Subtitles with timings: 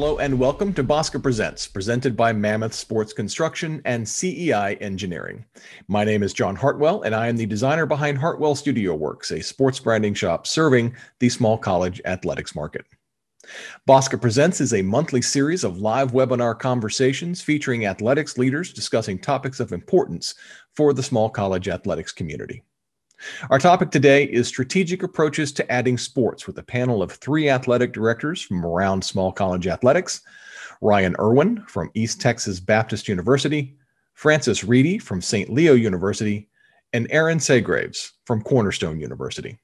[0.00, 5.44] Hello and welcome to Bosca Presents, presented by Mammoth Sports Construction and CEI Engineering.
[5.88, 9.42] My name is John Hartwell, and I am the designer behind Hartwell Studio Works, a
[9.42, 12.86] sports branding shop serving the small college athletics market.
[13.86, 19.60] Bosca Presents is a monthly series of live webinar conversations featuring athletics leaders discussing topics
[19.60, 20.34] of importance
[20.74, 22.62] for the small college athletics community.
[23.50, 27.92] Our topic today is strategic approaches to adding sports with a panel of three athletic
[27.92, 30.22] directors from around small college athletics
[30.80, 33.76] Ryan Irwin from East Texas Baptist University,
[34.14, 35.50] Francis Reidy from St.
[35.50, 36.48] Leo University,
[36.94, 39.58] and Aaron Segraves from Cornerstone University.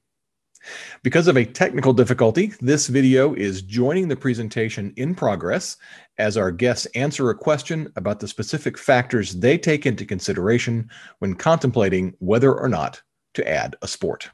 [1.01, 5.77] Because of a technical difficulty, this video is joining the presentation in progress
[6.17, 11.33] as our guests answer a question about the specific factors they take into consideration when
[11.33, 13.01] contemplating whether or not
[13.37, 14.31] to add a sport.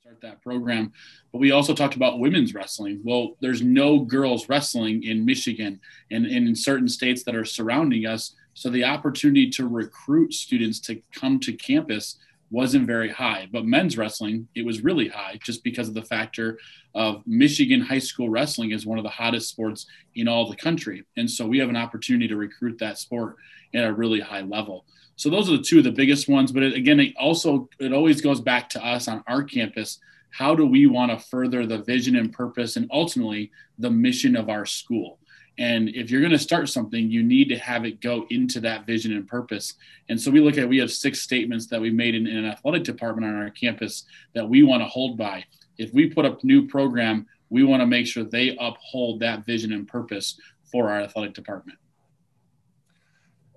[0.00, 0.92] Start that program.
[1.30, 3.00] But we also talked about women's wrestling.
[3.04, 8.06] Well, there's no girls wrestling in Michigan and, and in certain states that are surrounding
[8.06, 8.34] us.
[8.54, 12.16] So the opportunity to recruit students to come to campus
[12.50, 13.48] wasn't very high.
[13.52, 16.58] But men's wrestling, it was really high just because of the factor
[16.96, 21.04] of Michigan high school wrestling is one of the hottest sports in all the country.
[21.16, 23.36] And so we have an opportunity to recruit that sport
[23.72, 24.84] at a really high level.
[25.20, 26.50] So those are the two of the biggest ones.
[26.50, 29.98] But it, again, it also it always goes back to us on our campus.
[30.30, 34.48] How do we want to further the vision and purpose, and ultimately the mission of
[34.48, 35.18] our school?
[35.58, 38.86] And if you're going to start something, you need to have it go into that
[38.86, 39.74] vision and purpose.
[40.08, 42.46] And so we look at we have six statements that we made in, in an
[42.46, 45.44] athletic department on our campus that we want to hold by.
[45.76, 49.74] If we put up new program, we want to make sure they uphold that vision
[49.74, 50.40] and purpose
[50.72, 51.78] for our athletic department.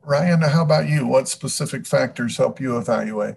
[0.05, 1.07] Ryan, how about you?
[1.07, 3.35] What specific factors help you evaluate?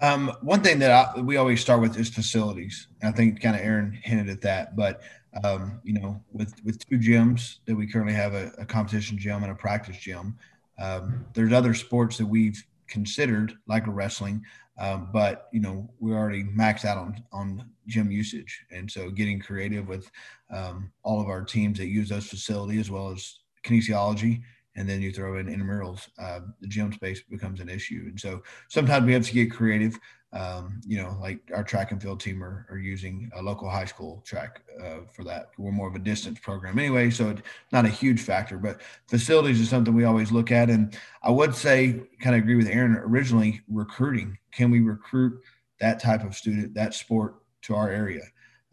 [0.00, 2.88] Um, one thing that I, we always start with is facilities.
[3.02, 5.02] I think kind of Aaron hinted at that, but
[5.44, 9.42] um, you know, with with two gyms that we currently have a, a competition gym
[9.42, 10.36] and a practice gym.
[10.78, 14.42] Um, there's other sports that we've considered, like a wrestling,
[14.78, 19.40] um, but you know, we're already maxed out on on gym usage, and so getting
[19.40, 20.10] creative with
[20.50, 24.42] um, all of our teams that use those facilities as well as kinesiology
[24.76, 28.04] and then you throw in intramurals, uh, the gym space becomes an issue.
[28.08, 29.98] And so sometimes we have to get creative.
[30.32, 33.86] Um, you know, like our track and field team are, are using a local high
[33.86, 35.50] school track uh, for that.
[35.56, 37.42] We're more of a distance program anyway, so it's
[37.72, 38.58] not a huge factor.
[38.58, 40.68] But facilities is something we always look at.
[40.68, 44.36] And I would say, kind of agree with Aaron originally, recruiting.
[44.52, 45.40] Can we recruit
[45.80, 48.22] that type of student, that sport to our area?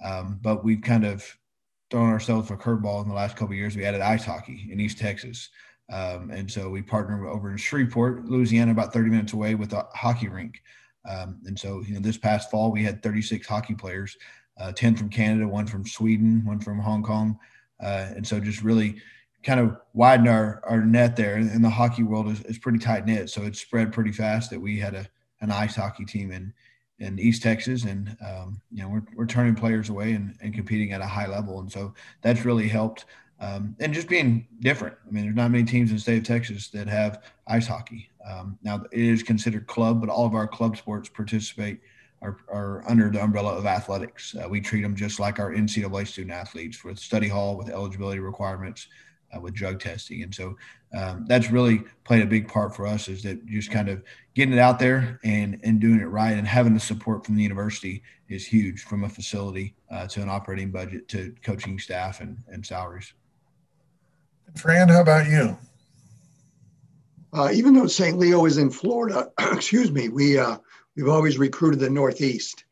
[0.03, 1.25] Um, but we've kind of
[1.90, 3.75] thrown ourselves a curveball in the last couple years.
[3.75, 5.50] We added ice hockey in East Texas.
[5.92, 9.88] Um, and so we partner over in Shreveport, Louisiana, about 30 minutes away with a
[9.94, 10.62] hockey rink.
[11.10, 14.18] Um, and so, you know, this past fall, we had 36 hockey players,
[14.58, 17.38] uh, 10 from Canada, one from Sweden, one from Hong Kong.
[17.82, 18.96] Uh, and so just really
[19.44, 21.36] kind of widen our, our net there.
[21.36, 23.30] And, and the hockey world is, is pretty tight knit.
[23.30, 25.06] So it spread pretty fast that we had a,
[25.42, 26.54] an ice hockey team in,
[27.00, 27.84] in East Texas.
[27.84, 31.28] And, um, you know, we're, we're turning players away and, and competing at a high
[31.28, 31.60] level.
[31.60, 33.06] And so that's really helped
[33.44, 34.96] um, and just being different.
[35.06, 38.09] I mean, there's not many teams in the state of Texas that have ice hockey.
[38.26, 41.81] Um, now, it is considered club, but all of our club sports participate
[42.22, 44.34] are, are under the umbrella of athletics.
[44.34, 48.20] Uh, we treat them just like our NCAA student athletes with study hall, with eligibility
[48.20, 48.88] requirements,
[49.36, 50.24] uh, with drug testing.
[50.24, 50.56] And so
[50.96, 54.04] um, that's really played a big part for us is that just kind of
[54.36, 57.44] getting it out there and, and doing it right and having the support from the
[57.44, 62.38] university is huge from a facility uh, to an operating budget to coaching staff and,
[62.48, 63.14] and salaries.
[64.56, 65.58] Fran, how about you?
[67.34, 68.18] Uh, even though St.
[68.18, 70.58] Leo is in Florida, excuse me, we uh,
[70.96, 72.66] we've always recruited the Northeast,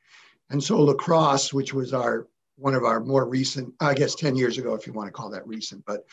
[0.52, 2.28] and so lacrosse, which was our
[2.58, 5.32] one of our more recent, I guess, ten years ago, if you want to call
[5.32, 6.06] that recent, but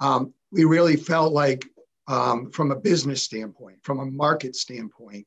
[0.00, 1.66] um, we really felt like,
[2.08, 5.26] um, from a business standpoint, from a market standpoint,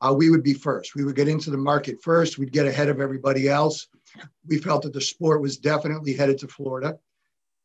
[0.00, 0.94] uh, we would be first.
[0.94, 2.38] We would get into the market first.
[2.38, 3.86] We'd get ahead of everybody else.
[4.46, 6.98] We felt that the sport was definitely headed to Florida.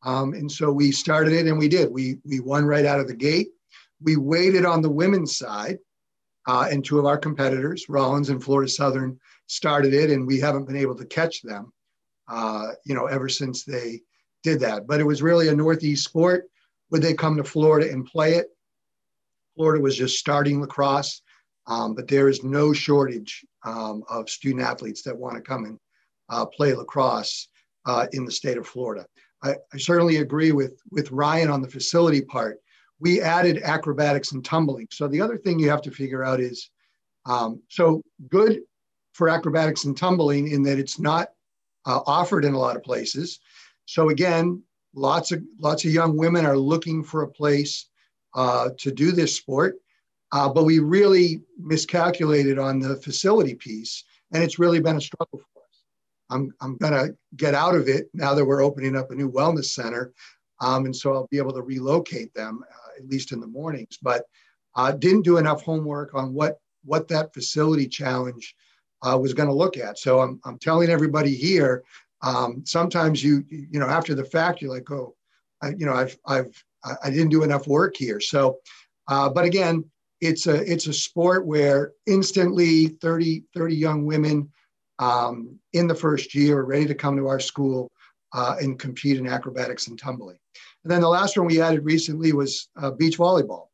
[0.02, 1.90] Um, and so we started it and we did.
[1.90, 3.48] We, we won right out of the gate.
[4.02, 5.78] We waited on the women's side,
[6.48, 10.66] uh, and two of our competitors, Rollins and Florida Southern, started it, and we haven't
[10.66, 11.72] been able to catch them,
[12.28, 14.00] uh, you know, ever since they
[14.42, 14.86] did that.
[14.86, 16.44] But it was really a Northeast sport.
[16.90, 18.46] Would they come to Florida and play it?
[19.54, 21.20] Florida was just starting lacrosse,
[21.66, 25.78] um, but there is no shortage um, of student athletes that want to come and
[26.30, 27.48] uh, play lacrosse
[27.86, 29.04] uh, in the state of Florida.
[29.42, 32.58] I, I certainly agree with, with Ryan on the facility part.
[32.98, 34.88] We added acrobatics and tumbling.
[34.90, 36.70] So the other thing you have to figure out is
[37.26, 38.60] um, so good
[39.12, 41.30] for acrobatics and tumbling in that it's not
[41.86, 43.40] uh, offered in a lot of places.
[43.86, 44.62] So again,
[44.94, 47.86] lots of lots of young women are looking for a place
[48.34, 49.76] uh, to do this sport,
[50.32, 55.40] uh, but we really miscalculated on the facility piece, and it's really been a struggle
[56.30, 59.66] I'm I'm gonna get out of it now that we're opening up a new wellness
[59.66, 60.12] center,
[60.60, 63.98] um, and so I'll be able to relocate them uh, at least in the mornings.
[64.00, 64.24] But
[64.76, 68.54] uh, didn't do enough homework on what what that facility challenge
[69.02, 69.98] uh, was going to look at.
[69.98, 71.82] So I'm, I'm telling everybody here,
[72.22, 75.14] um, sometimes you, you know, after the fact, you're like, oh,
[75.62, 76.64] I, you know, I've, I've,
[77.02, 78.20] I didn't do enough work here.
[78.20, 78.58] So,
[79.08, 79.84] uh, but again,
[80.20, 84.50] it's a, it's a sport where instantly 30, 30 young women
[85.00, 87.90] um, in the first year ready to come to our school
[88.32, 90.38] uh, and compete in acrobatics and tumbling.
[90.84, 93.68] And then the last one we added recently was uh, beach volleyball,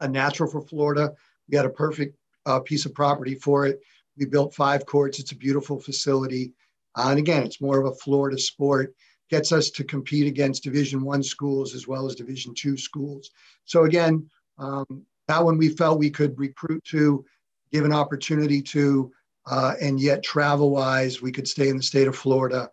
[0.00, 1.12] a natural for Florida.
[1.48, 3.80] We had a perfect uh, piece of property for it.
[4.16, 5.18] We built five courts.
[5.18, 6.52] It's a beautiful facility.
[6.94, 8.94] Uh, and again, it's more of a Florida sport.
[9.28, 13.30] Gets us to compete against Division One schools as well as Division Two schools.
[13.64, 17.24] So again, um, that one we felt we could recruit to,
[17.72, 19.10] give an opportunity to,
[19.46, 22.68] uh, and yet travel-wise, we could stay in the state of Florida.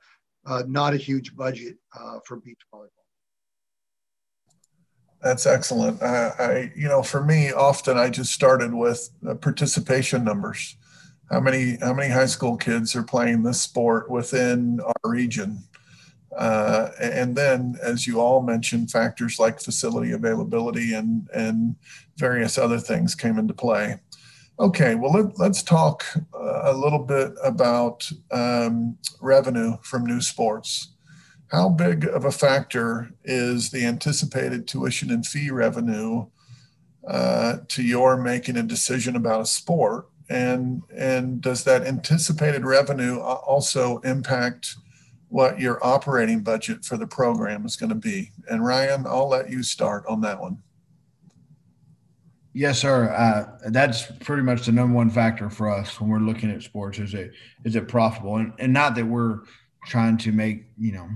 [0.45, 2.89] Uh, not a huge budget uh, for beach volleyball.
[5.21, 6.01] That's excellent.
[6.03, 9.09] I, you know, for me, often I just started with
[9.39, 10.75] participation numbers
[11.33, 15.63] how many how many high school kids are playing this sport within our region
[16.37, 21.75] uh, and then as you all mentioned factors like facility availability and and
[22.17, 23.99] various other things came into play
[24.59, 30.89] okay well let, us talk uh, a little bit about um, revenue from new sports.
[31.51, 36.25] How big of a factor is the anticipated tuition and fee revenue
[37.07, 40.07] uh, to your making a decision about a sport?
[40.29, 44.75] And and does that anticipated revenue also impact
[45.29, 48.31] what your operating budget for the program is going to be?
[48.49, 50.59] And ryan i'll let you start on that one
[52.53, 56.51] yes sir uh, that's pretty much the number one factor for us when we're looking
[56.51, 57.31] at sports is it
[57.63, 59.39] is it profitable and, and not that we're
[59.85, 61.07] trying to make you know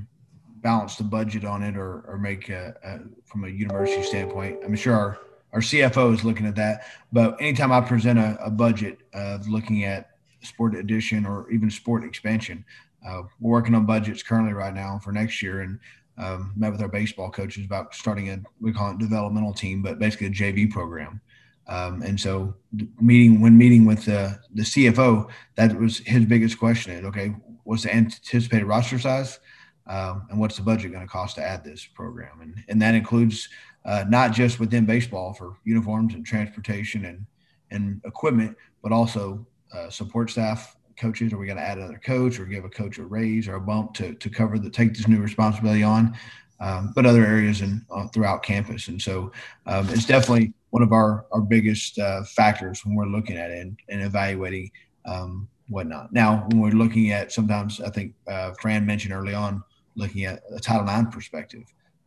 [0.62, 4.76] balance the budget on it or, or make a, a, from a university standpoint i'm
[4.76, 5.20] sure our
[5.54, 6.86] our CFO is looking at that.
[7.12, 10.12] But anytime I present a, a budget of looking at
[10.42, 12.66] sport addition or even sport expansion,
[13.08, 15.80] uh, we're working on budgets currently right now for next year and
[16.18, 20.00] um, met with our baseball coaches about starting a we call it developmental team, but
[20.00, 21.22] basically a JV program.
[21.68, 22.56] Um, and so
[23.02, 27.84] meeting when meeting with the, the CFO, that was his biggest question is, okay, what's
[27.84, 29.40] the anticipated roster size?
[29.88, 32.42] Um, and what's the budget going to cost to add this program?
[32.42, 33.48] And, and that includes
[33.86, 37.26] uh, not just within baseball for uniforms and transportation and
[37.72, 41.34] and equipment, but also uh, support staff, coaches.
[41.34, 43.62] Are we going to add another coach or give a coach a raise or a
[43.62, 46.18] bump to to cover the take this new responsibility on?
[46.60, 49.32] Um, but other areas and uh, throughout campus, and so
[49.68, 53.60] um, it's definitely one of our our biggest uh, factors when we're looking at it
[53.60, 54.70] and, and evaluating
[55.06, 56.12] um, whatnot.
[56.14, 59.64] Now, when we're looking at sometimes, I think uh, Fran mentioned early on,
[59.96, 61.64] looking at a Title IX perspective.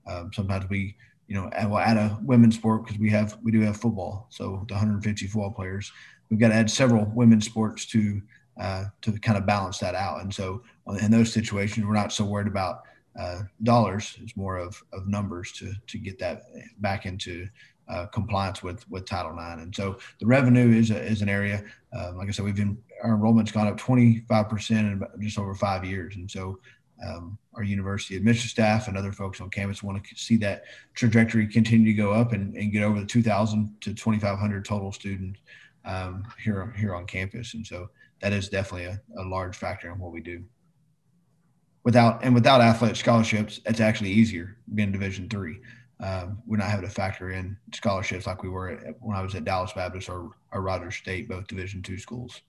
[0.07, 0.97] Um, sometimes we
[1.31, 4.27] you know, we'll add a women's sport because we have we do have football.
[4.31, 5.93] So the 150 football players,
[6.29, 8.21] we've got to add several women's sports to
[8.61, 10.23] uh, to kind of balance that out.
[10.23, 10.64] And so
[11.00, 12.83] in those situations, we're not so worried about
[13.19, 14.19] uh, dollars.
[14.21, 16.43] It's more of, of numbers to to get that
[16.79, 17.47] back into
[17.90, 19.62] uh, compliance with with Title IX.
[19.62, 21.64] And so the revenue is a, is an area.
[21.97, 25.54] Uh, like I said, we've been our enrollment's gone up 25 percent in just over
[25.54, 26.16] five years.
[26.16, 26.59] And so
[27.04, 31.47] um, our university admission staff and other folks on campus want to see that trajectory
[31.47, 35.40] continue to go up and, and get over the 2,000 to 2,500 total students
[35.85, 37.54] um, here here on campus.
[37.54, 37.88] And so
[38.20, 40.44] that is definitely a, a large factor in what we do.
[41.85, 45.61] Without and without athletic scholarships, it's actually easier being Division three.
[46.02, 49.35] Um, we're not having to factor in scholarships like we were at, when I was
[49.35, 52.40] at Dallas Baptist or, or Rogers State, both Division two schools.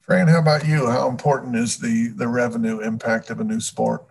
[0.00, 0.86] Fran, how about you?
[0.86, 4.06] How important is the the revenue impact of a new sport?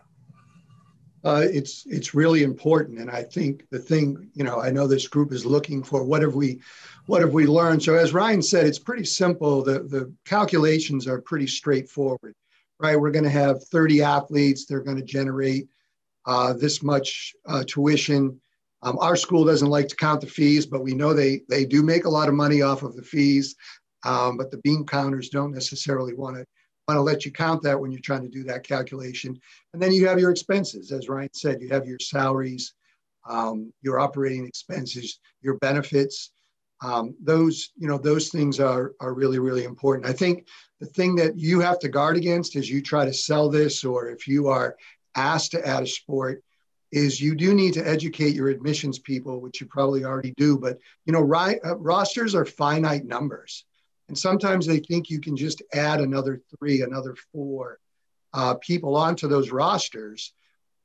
[1.23, 5.07] Uh, it's it's really important, and I think the thing you know I know this
[5.07, 6.59] group is looking for what have we
[7.07, 7.81] what have we learned.
[7.81, 9.63] So as Ryan said, it's pretty simple.
[9.63, 12.35] The the calculations are pretty straightforward,
[12.79, 12.99] right?
[12.99, 14.65] We're going to have 30 athletes.
[14.65, 15.67] They're going to generate
[16.27, 18.39] uh, this much uh, tuition.
[18.83, 21.81] Um, our school doesn't like to count the fees, but we know they they do
[21.81, 23.55] make a lot of money off of the fees.
[24.05, 26.45] Um, but the bean counters don't necessarily want to
[26.87, 29.37] want to let you count that when you're trying to do that calculation.
[29.73, 32.73] And then you have your expenses, as Ryan said, you have your salaries,
[33.27, 36.31] um, your operating expenses, your benefits.
[36.81, 40.05] Um, those, you know, those things are are really really important.
[40.05, 40.47] I think
[40.81, 44.09] the thing that you have to guard against as you try to sell this, or
[44.09, 44.75] if you are
[45.17, 46.43] asked to add a sport,
[46.91, 50.57] is you do need to educate your admissions people, which you probably already do.
[50.57, 53.65] But you know, ri- uh, rosters are finite numbers,
[54.07, 57.79] and sometimes they think you can just add another three, another four
[58.33, 60.33] uh, people onto those rosters,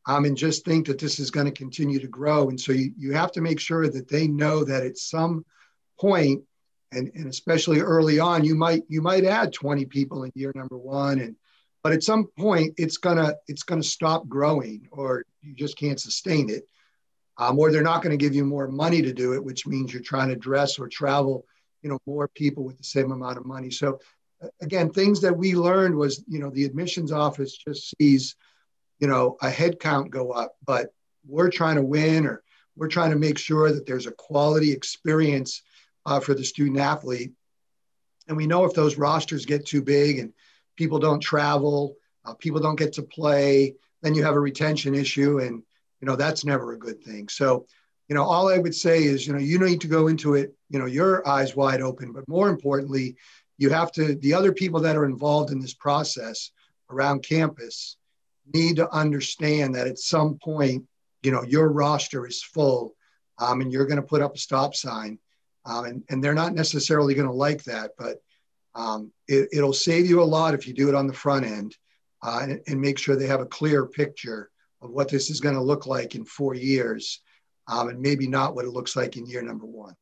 [0.06, 2.48] um, and just think that this is going to continue to grow.
[2.48, 5.44] And so you, you have to make sure that they know that at some
[6.00, 6.42] point,
[6.90, 10.76] and, and especially early on, you might you might add 20 people in year number
[10.76, 11.36] one and
[11.82, 16.50] but at some point it's gonna it's gonna stop growing or you just can't sustain
[16.50, 16.64] it
[17.38, 19.92] um, or they're not going to give you more money to do it which means
[19.92, 21.44] you're trying to dress or travel
[21.82, 23.70] you know more people with the same amount of money.
[23.70, 23.98] So
[24.60, 28.36] again things that we learned was you know the admissions office just sees
[28.98, 30.88] you know a head count go up but
[31.26, 32.42] we're trying to win or
[32.74, 35.62] we're trying to make sure that there's a quality experience
[36.06, 37.32] uh, for the student athlete.
[38.26, 40.32] And we know if those rosters get too big and
[40.76, 45.38] people don't travel, uh, people don't get to play, then you have a retention issue,
[45.38, 45.62] and
[46.00, 47.29] you know that's never a good thing.
[47.29, 47.67] So,
[48.09, 50.55] you know, all I would say is, you know, you need to go into it,
[50.69, 53.17] you know, your eyes wide open, but more importantly,
[53.59, 56.50] you have to the other people that are involved in this process
[56.91, 57.97] around campus
[58.52, 60.85] need to understand that at some point,
[61.23, 62.95] you know, your roster is full,
[63.38, 65.19] um, and you're going to put up a stop sign,
[65.64, 68.19] um, and and they're not necessarily going to like that, but
[68.75, 71.76] um, it, will save you a lot if you do it on the front end
[72.23, 74.50] uh, and, and, make sure they have a clear picture
[74.81, 77.21] of what this is going to look like in four years
[77.69, 79.95] um, and maybe not what it looks like in year number one.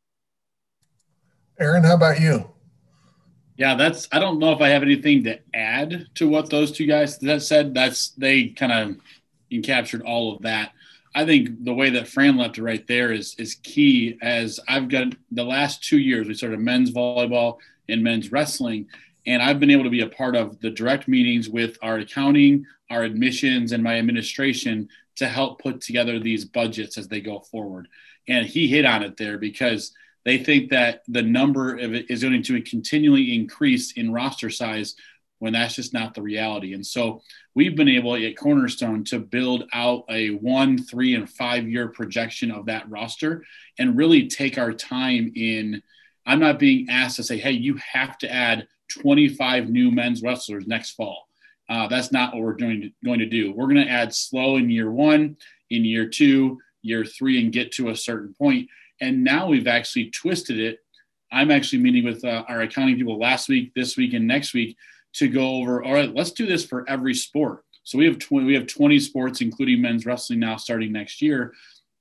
[1.59, 2.51] Aaron, how about you?
[3.57, 4.09] Yeah, that's.
[4.11, 7.43] I don't know if I have anything to add to what those two guys that
[7.43, 7.75] said.
[7.75, 8.73] That's they kind
[9.53, 10.73] of captured all of that.
[11.15, 14.17] I think the way that Fran left it right there is is key.
[14.23, 17.59] As I've got the last two years, we started men's volleyball
[17.91, 18.87] in men's wrestling.
[19.27, 22.67] And I've been able to be a part of the direct meetings with our accounting,
[22.91, 27.89] our admissions, and my administration to help put together these budgets as they go forward.
[28.29, 29.93] And he hit on it there because
[30.25, 34.95] they think that the number is going to continually increase in roster size
[35.41, 36.75] when that's just not the reality.
[36.75, 37.23] And so
[37.55, 42.51] we've been able at Cornerstone to build out a one, three, and five year projection
[42.51, 43.45] of that roster
[43.79, 45.83] and really take our time in
[46.31, 48.69] I'm not being asked to say, hey, you have to add
[49.01, 51.27] 25 new men's wrestlers next fall.
[51.69, 53.53] Uh, that's not what we're doing going to do.
[53.53, 55.37] We're going to add slow in year one,
[55.71, 58.69] in year two, year three, and get to a certain point.
[59.01, 60.79] And now we've actually twisted it.
[61.33, 64.77] I'm actually meeting with uh, our accounting people last week, this week, and next week
[65.15, 65.83] to go over.
[65.83, 67.65] All right, let's do this for every sport.
[67.83, 71.55] So we have 20, we have 20 sports, including men's wrestling, now starting next year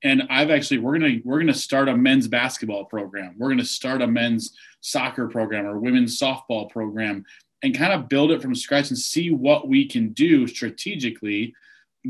[0.03, 3.35] and I've actually we're gonna we're gonna start a men's basketball program.
[3.37, 7.25] We're gonna start a men's soccer program or women's softball program,
[7.63, 11.53] and kind of build it from scratch and see what we can do strategically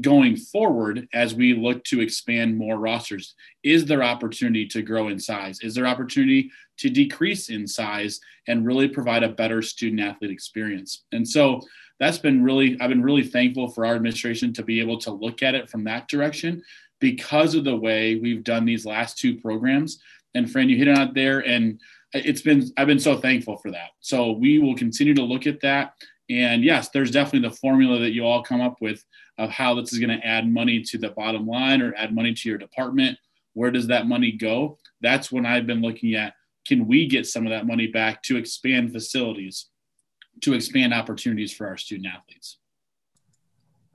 [0.01, 3.33] going forward as we look to expand more rosters.
[3.63, 5.61] Is there opportunity to grow in size?
[5.61, 11.05] Is there opportunity to decrease in size and really provide a better student athlete experience?
[11.11, 11.61] And so
[11.99, 15.41] that's been really I've been really thankful for our administration to be able to look
[15.41, 16.61] at it from that direction
[16.99, 20.01] because of the way we've done these last two programs.
[20.35, 21.79] And Fran, you hit it out there, and
[22.13, 23.91] it's been I've been so thankful for that.
[23.99, 25.93] So we will continue to look at that.
[26.29, 29.03] And yes, there's definitely the formula that you all come up with
[29.37, 32.33] of how this is going to add money to the bottom line or add money
[32.33, 33.17] to your department.
[33.53, 34.77] Where does that money go?
[35.01, 36.33] That's when I've been looking at
[36.67, 39.67] can we get some of that money back to expand facilities,
[40.41, 42.59] to expand opportunities for our student athletes?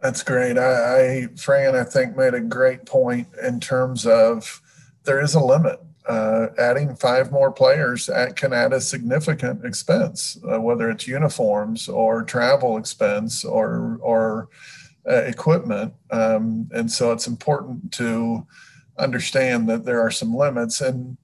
[0.04, 0.58] That's great.
[0.58, 4.60] I, I, Fran, I think made a great point in terms of
[5.04, 5.80] there is a limit.
[6.06, 11.88] Uh, adding five more players at, can add a significant expense, uh, whether it's uniforms
[11.88, 14.50] or travel expense or or
[15.08, 15.94] uh, equipment.
[16.10, 18.46] Um, and so it's important to
[18.98, 21.16] understand that there are some limits and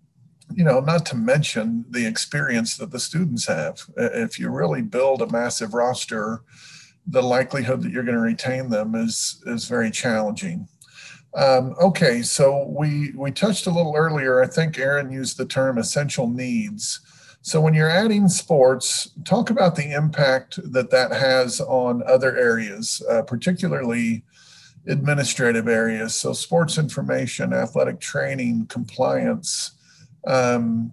[0.55, 5.21] you know not to mention the experience that the students have if you really build
[5.21, 6.43] a massive roster
[7.07, 10.69] the likelihood that you're going to retain them is is very challenging.
[11.35, 14.43] Um, okay, so we we touched a little earlier.
[14.43, 17.01] I think Aaron used the term essential needs.
[17.43, 23.03] So when you're adding sports, talk about the impact that that has on other areas,
[23.09, 24.25] uh, particularly
[24.87, 26.15] administrative areas.
[26.15, 29.73] So sports information, athletic training, compliance.
[30.27, 30.93] Um,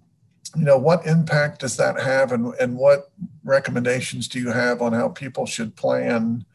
[0.58, 3.12] you know what impact does that have and, and what
[3.44, 6.46] recommendations do you have on how people should plan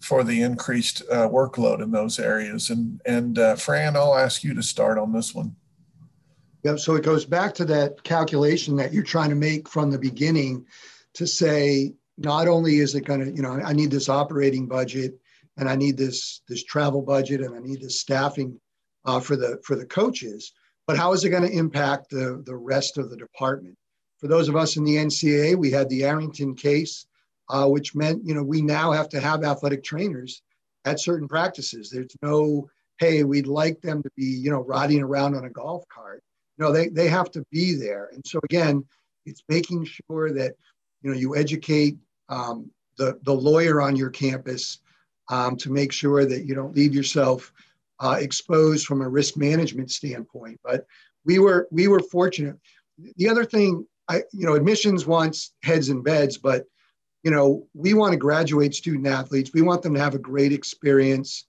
[0.00, 2.70] for the increased uh, workload in those areas?
[2.70, 5.56] And and uh, fran i'll ask you to start on this one.
[6.62, 9.98] Yeah so it goes back to that calculation that you're trying to make from the
[9.98, 10.66] beginning
[11.14, 15.18] to say not only is it going to you know i need this operating budget
[15.58, 18.58] and i need this this travel budget and i need this staffing
[19.06, 20.52] uh, for the for the coaches,
[20.86, 23.76] but how is it going to impact the the rest of the department?
[24.18, 27.06] For those of us in the NCAA, we had the Arrington case,
[27.50, 30.42] uh, which meant you know we now have to have athletic trainers
[30.84, 31.90] at certain practices.
[31.90, 35.84] There's no hey, we'd like them to be you know riding around on a golf
[35.88, 36.22] cart.
[36.58, 38.10] No, they they have to be there.
[38.12, 38.84] And so again,
[39.26, 40.54] it's making sure that
[41.02, 41.96] you know you educate
[42.28, 44.78] um, the the lawyer on your campus
[45.28, 47.52] um, to make sure that you don't leave yourself
[48.00, 50.60] uh, exposed from a risk management standpoint.
[50.64, 50.86] But
[51.24, 52.56] we were we were fortunate.
[53.16, 56.64] The other thing, I you know, admissions wants heads and beds, but
[57.22, 59.50] you know, we want to graduate student athletes.
[59.52, 61.46] We want them to have a great experience,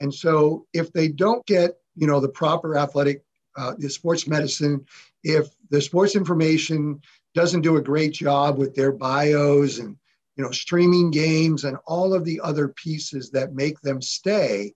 [0.00, 3.22] and so if they don't get you know the proper athletic,
[3.56, 4.84] uh, the sports medicine,
[5.24, 7.00] if the sports information
[7.34, 9.96] doesn't do a great job with their bios and
[10.36, 14.72] you know streaming games and all of the other pieces that make them stay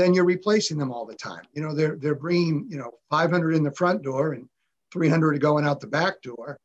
[0.00, 1.44] then you're replacing them all the time.
[1.52, 4.48] You know, they're they're bringing you know 500 in the front door and
[4.92, 6.58] 300 going out the back door.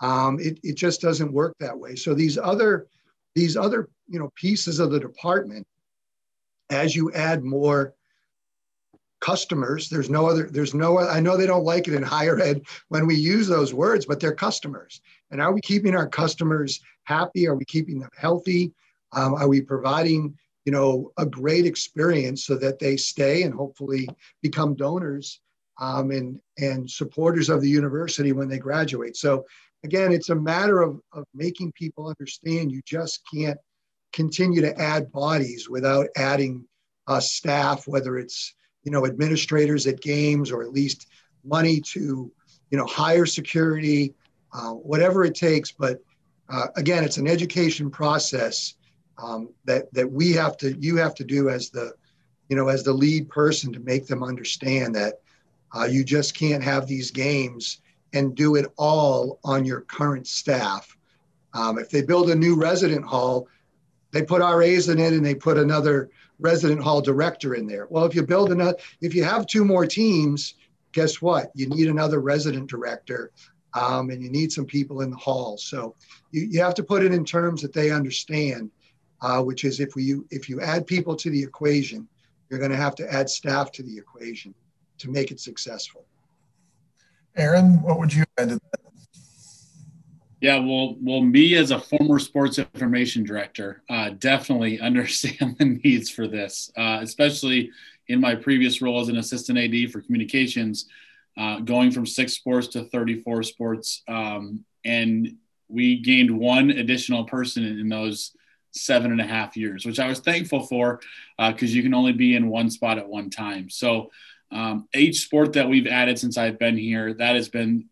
[0.00, 1.96] Um, it it just doesn't work that way.
[1.96, 2.86] So these other
[3.34, 5.66] these other you know pieces of the department,
[6.70, 7.94] as you add more
[9.20, 12.62] customers, there's no other there's no I know they don't like it in higher ed
[12.88, 15.00] when we use those words, but they're customers.
[15.30, 17.48] And are we keeping our customers happy?
[17.48, 18.72] Are we keeping them healthy?
[19.12, 20.36] Um, are we providing
[20.66, 24.06] you know, a great experience so that they stay and hopefully
[24.42, 25.40] become donors
[25.80, 29.16] um, and, and supporters of the university when they graduate.
[29.16, 29.46] So
[29.84, 33.58] again, it's a matter of, of making people understand you just can't
[34.12, 36.66] continue to add bodies without adding
[37.06, 41.06] uh, staff, whether it's, you know, administrators at games or at least
[41.44, 42.32] money to,
[42.70, 44.14] you know, hire security,
[44.52, 45.70] uh, whatever it takes.
[45.70, 45.98] But
[46.48, 48.74] uh, again, it's an education process
[49.18, 51.94] um, that that we have to you have to do as the
[52.48, 55.20] you know as the lead person to make them understand that
[55.76, 57.80] uh, you just can't have these games
[58.12, 60.96] and do it all on your current staff.
[61.52, 63.48] Um, if they build a new resident hall,
[64.12, 67.86] they put RAs in it and they put another resident hall director in there.
[67.90, 70.54] Well, if you build another, if you have two more teams,
[70.92, 71.50] guess what?
[71.54, 73.32] You need another resident director
[73.74, 75.58] um, and you need some people in the hall.
[75.58, 75.94] So
[76.30, 78.70] you, you have to put it in terms that they understand
[79.22, 82.06] uh, which is if we if you add people to the equation,
[82.48, 84.54] you're going to have to add staff to the equation
[84.98, 86.04] to make it successful.
[87.36, 88.80] Aaron, what would you add to that?
[90.40, 96.10] Yeah, well, well, me as a former sports information director, uh, definitely understand the needs
[96.10, 97.70] for this, uh, especially
[98.08, 100.86] in my previous role as an assistant AD for communications,
[101.36, 105.36] uh, going from six sports to 34 sports, um, and
[105.68, 108.32] we gained one additional person in those
[108.76, 111.00] seven and a half years, which I was thankful for
[111.38, 113.70] because uh, you can only be in one spot at one time.
[113.70, 114.10] So,
[114.52, 117.86] um, each sport that we've added since I've been here, that has been,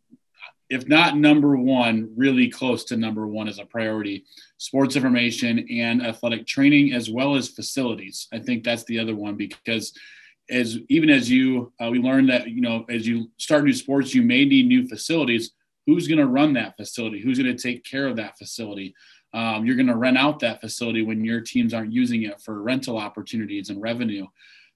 [0.70, 4.24] if not number one, really close to number one as a priority.
[4.58, 8.28] Sports information and athletic training, as well as facilities.
[8.32, 9.92] I think that's the other one because
[10.50, 14.14] as even as you uh, we learned that you know as you start new sports
[14.14, 15.52] you may need new facilities
[15.86, 18.94] who's going to run that facility who's going to take care of that facility
[19.34, 22.62] um, you're going to rent out that facility when your teams aren't using it for
[22.62, 24.26] rental opportunities and revenue.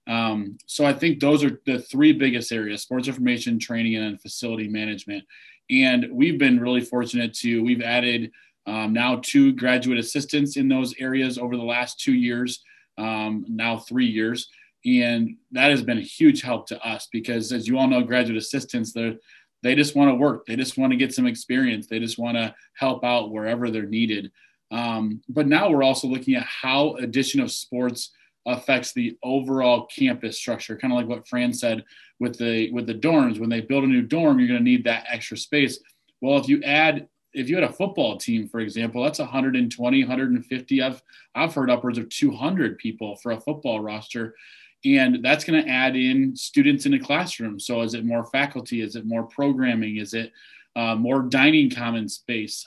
[0.08, 4.66] Um, so I think those are the three biggest areas: sports information, training, and facility
[4.66, 5.24] management.
[5.70, 8.32] And we've been really fortunate to we've added
[8.66, 12.62] um, now two graduate assistants in those areas over the last two years,
[12.98, 14.48] um, now three years,
[14.84, 18.38] and that has been a huge help to us because, as you all know, graduate
[18.38, 19.14] assistants they're
[19.62, 22.36] they just want to work, they just want to get some experience, they just want
[22.36, 24.30] to help out wherever they're needed.
[24.70, 28.10] Um, but now we're also looking at how addition of sports
[28.46, 31.84] affects the overall campus structure, kind of like what Fran said
[32.18, 33.38] with the with the dorms.
[33.38, 35.78] When they build a new dorm, you're going to need that extra space.
[36.20, 40.82] Well, if you add if you had a football team, for example, that's 120, 150.
[40.82, 41.02] I've
[41.34, 44.34] I've heard upwards of 200 people for a football roster,
[44.84, 47.60] and that's going to add in students in a classroom.
[47.60, 48.80] So, is it more faculty?
[48.80, 49.96] Is it more programming?
[49.98, 50.32] Is it
[50.76, 52.66] uh, more dining common space?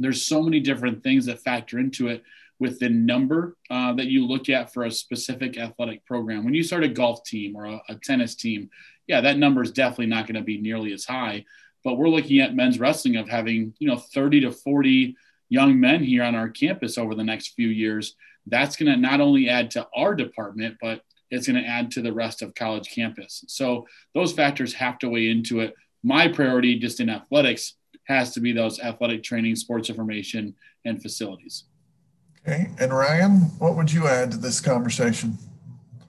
[0.00, 2.22] There's so many different things that factor into it
[2.58, 6.44] with the number uh, that you look at for a specific athletic program.
[6.44, 8.70] When you start a golf team or a, a tennis team,
[9.06, 11.44] yeah, that number is definitely not going to be nearly as high.
[11.82, 15.16] But we're looking at men's wrestling of having, you know, 30 to 40
[15.48, 18.14] young men here on our campus over the next few years.
[18.46, 22.02] That's going to not only add to our department, but it's going to add to
[22.02, 23.44] the rest of college campus.
[23.48, 25.74] So those factors have to weigh into it.
[26.02, 27.74] My priority just in athletics
[28.10, 31.64] has to be those athletic training, sports information, and facilities.
[32.46, 32.70] Okay.
[32.78, 35.36] And Ryan, what would you add to this conversation?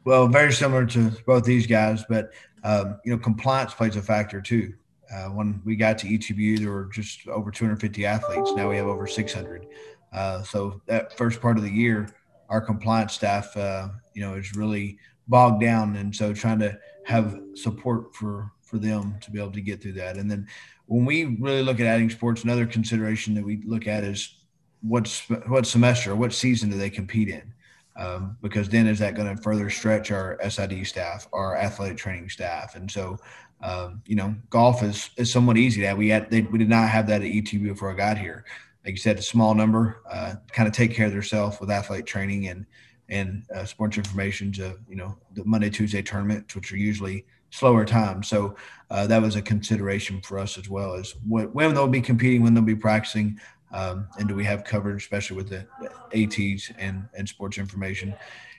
[0.06, 2.32] Well, very similar to both these guys, but
[2.64, 4.74] um, you know, compliance plays a factor too.
[5.14, 8.52] Uh, when we got to ETBU, there were just over 250 athletes.
[8.56, 9.68] Now we have over 600.
[10.14, 12.08] Uh, so that first part of the year,
[12.50, 17.40] our compliance staff, uh, you know, is really bogged down, and so trying to have
[17.56, 20.16] support for for them to be able to get through that.
[20.16, 20.48] And then
[20.92, 24.36] when we really look at adding sports, another consideration that we look at is
[24.82, 27.54] what's what semester, what season do they compete in?
[27.96, 32.28] Um, because then is that going to further stretch our SID staff, our athletic training
[32.28, 33.18] staff, and so
[33.64, 35.82] um, you know, golf is is somewhat easy.
[35.82, 38.44] That we had they, we did not have that at ETB before I got here.
[38.84, 42.06] Like you said, a small number, uh, kind of take care of themselves with athletic
[42.06, 42.66] training and
[43.08, 47.86] and uh, sports information to you know the Monday Tuesday tournaments, which are usually slower
[47.86, 48.28] times.
[48.28, 48.56] So
[48.90, 52.42] uh, that was a consideration for us as well as what, when they'll be competing,
[52.42, 53.40] when they'll be practicing,
[53.72, 55.66] um, and do we have coverage, especially with the
[56.14, 58.14] ATs and and sports information.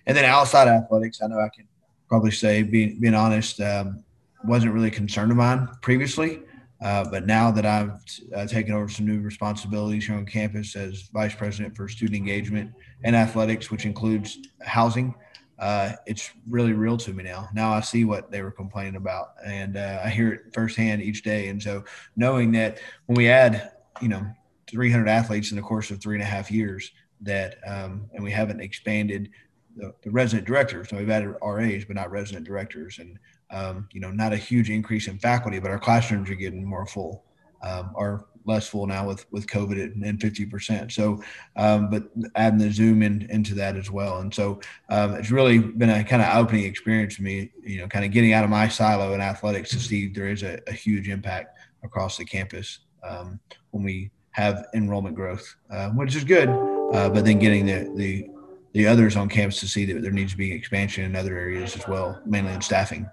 [0.06, 1.66] And then outside athletics, I know I can
[2.08, 4.04] probably say, being being honest, um,
[4.44, 6.40] wasn't really a concern of mine previously.
[6.82, 8.00] Uh, but now that I've
[8.34, 12.72] uh, taken over some new responsibilities here on campus as vice president for student engagement
[13.04, 15.14] and athletics, which includes housing,
[15.62, 17.48] uh, it's really real to me now.
[17.54, 21.22] Now I see what they were complaining about, and uh, I hear it firsthand each
[21.22, 21.48] day.
[21.50, 21.84] And so,
[22.16, 23.70] knowing that when we add,
[24.00, 24.26] you know,
[24.68, 28.32] 300 athletes in the course of three and a half years, that um, and we
[28.32, 29.30] haven't expanded
[29.76, 30.88] the, the resident directors.
[30.88, 33.16] So we've added RAs, but not resident directors, and
[33.50, 36.86] um, you know, not a huge increase in faculty, but our classrooms are getting more
[36.86, 37.24] full,
[37.62, 40.92] um, are less full now with with COVID and 50%.
[40.92, 41.22] So,
[41.56, 44.18] um, but adding the Zoom in, into that as well.
[44.18, 47.88] And so um, it's really been a kind of opening experience for me, you know,
[47.88, 50.72] kind of getting out of my silo in athletics to see there is a, a
[50.72, 53.38] huge impact across the campus um,
[53.70, 56.48] when we have enrollment growth, uh, which is good.
[56.48, 58.28] Uh, but then getting the, the
[58.72, 61.76] the others on campus to see that there needs to be expansion in other areas
[61.76, 63.08] as well, mainly in staffing.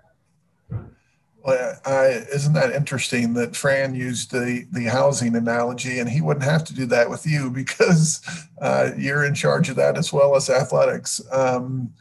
[1.41, 6.45] Well, I, isn't that interesting that Fran used the the housing analogy, and he wouldn't
[6.45, 8.21] have to do that with you because
[8.61, 11.21] uh, you're in charge of that as well as athletics.
[11.31, 11.93] Um,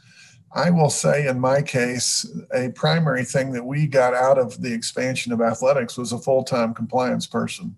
[0.51, 4.73] I will say, in my case, a primary thing that we got out of the
[4.73, 7.75] expansion of athletics was a full time compliance person.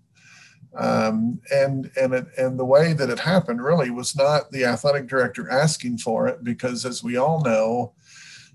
[0.74, 5.06] Um, and and it, and the way that it happened really was not the athletic
[5.06, 7.92] director asking for it because, as we all know,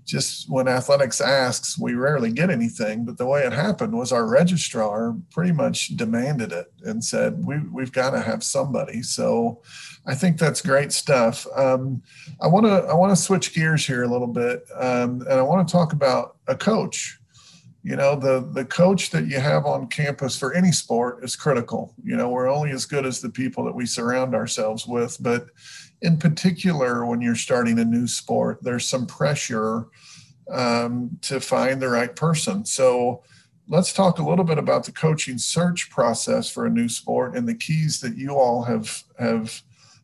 [0.08, 3.04] just when athletics asks, we rarely get anything.
[3.04, 7.58] But the way it happened was our registrar pretty much demanded it and said, we,
[7.70, 9.02] we've got to have somebody.
[9.02, 9.60] So
[10.06, 11.46] I think that's great stuff.
[11.54, 12.02] Um,
[12.40, 15.42] I want to I want to switch gears here a little bit, um, and I
[15.42, 17.18] want to talk about a coach.
[17.82, 21.94] You know, the the coach that you have on campus for any sport is critical.
[22.02, 25.48] You know, we're only as good as the people that we surround ourselves with, but
[26.00, 29.86] in particular, when you're starting a new sport, there's some pressure
[30.50, 32.64] um, to find the right person.
[32.64, 33.22] So
[33.66, 37.48] let's talk a little bit about the coaching search process for a new sport and
[37.48, 39.62] the keys that you all have have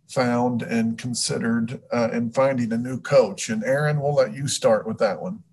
[0.08, 3.48] found and considered uh, in finding a new coach.
[3.48, 5.43] And Aaron, we'll let you start with that one.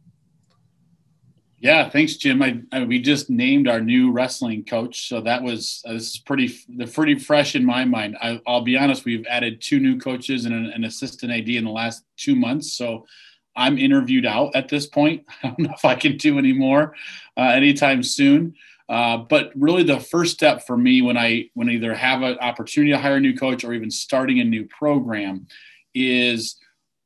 [1.62, 2.42] Yeah, thanks, Jim.
[2.42, 6.18] I, I, we just named our new wrestling coach, so that was uh, this is
[6.18, 8.18] pretty the pretty fresh in my mind.
[8.20, 11.64] I, will be honest, we've added two new coaches and an, an, assistant AD in
[11.64, 13.06] the last two months, so
[13.56, 15.24] I'm interviewed out at this point.
[15.44, 16.96] I don't know if I can do any more
[17.38, 18.56] uh, anytime soon.
[18.90, 22.40] Uh, but really, the first step for me when I when I either have an
[22.40, 25.46] opportunity to hire a new coach or even starting a new program
[25.94, 26.56] is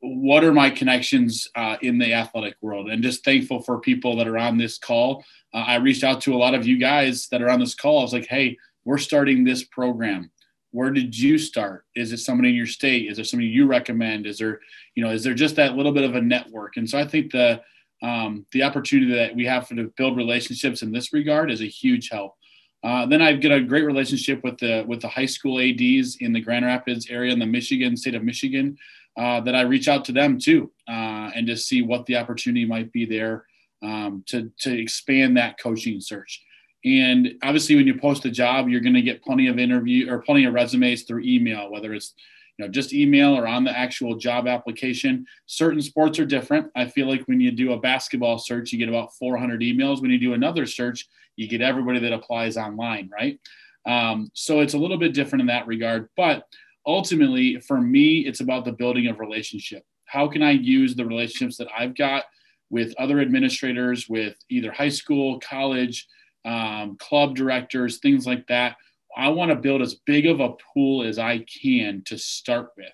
[0.02, 2.90] what are my connections uh, in the athletic world?
[2.90, 5.24] And just thankful for people that are on this call.
[5.54, 8.00] Uh, i reached out to a lot of you guys that are on this call.
[8.00, 10.32] I was like hey we're starting this program.
[10.72, 11.86] Where did you start?
[11.96, 13.10] Is it somebody in your state?
[13.10, 14.28] Is there somebody you recommend?
[14.28, 14.60] Is there
[14.96, 16.78] you know is there just that little bit of a network?
[16.78, 17.62] And so i think the
[18.04, 22.10] um, the opportunity that we have to build relationships in this regard is a huge
[22.10, 22.36] help.
[22.84, 26.34] Uh, then I've got a great relationship with the with the high school ads in
[26.34, 28.78] the Grand Rapids area in the Michigan state of Michigan
[29.18, 32.66] uh, that I reach out to them too uh, and just see what the opportunity
[32.66, 33.46] might be there
[33.84, 36.44] um, to, to expand that coaching search.
[36.84, 40.20] And obviously, when you post a job, you're going to get plenty of interview or
[40.20, 42.14] plenty of resumes through email, whether it's
[42.58, 45.26] you know just email or on the actual job application.
[45.48, 46.68] Certain sports are different.
[46.76, 50.00] I feel like when you do a basketball search, you get about 400 emails.
[50.00, 53.40] When you do another search, you get everybody that applies online, right?
[53.88, 56.48] Um, so it's a little bit different in that regard, but
[56.86, 59.84] ultimately, for me, it's about the building of relationship.
[60.06, 62.24] How can I use the relationships that I've got
[62.70, 66.08] with other administrators, with either high school, college,
[66.46, 68.78] um, club directors, things like that?
[69.18, 72.88] I want to build as big of a pool as I can to start with.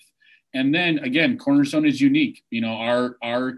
[0.54, 2.44] And then again, Cornerstone is unique.
[2.50, 3.56] You know, our our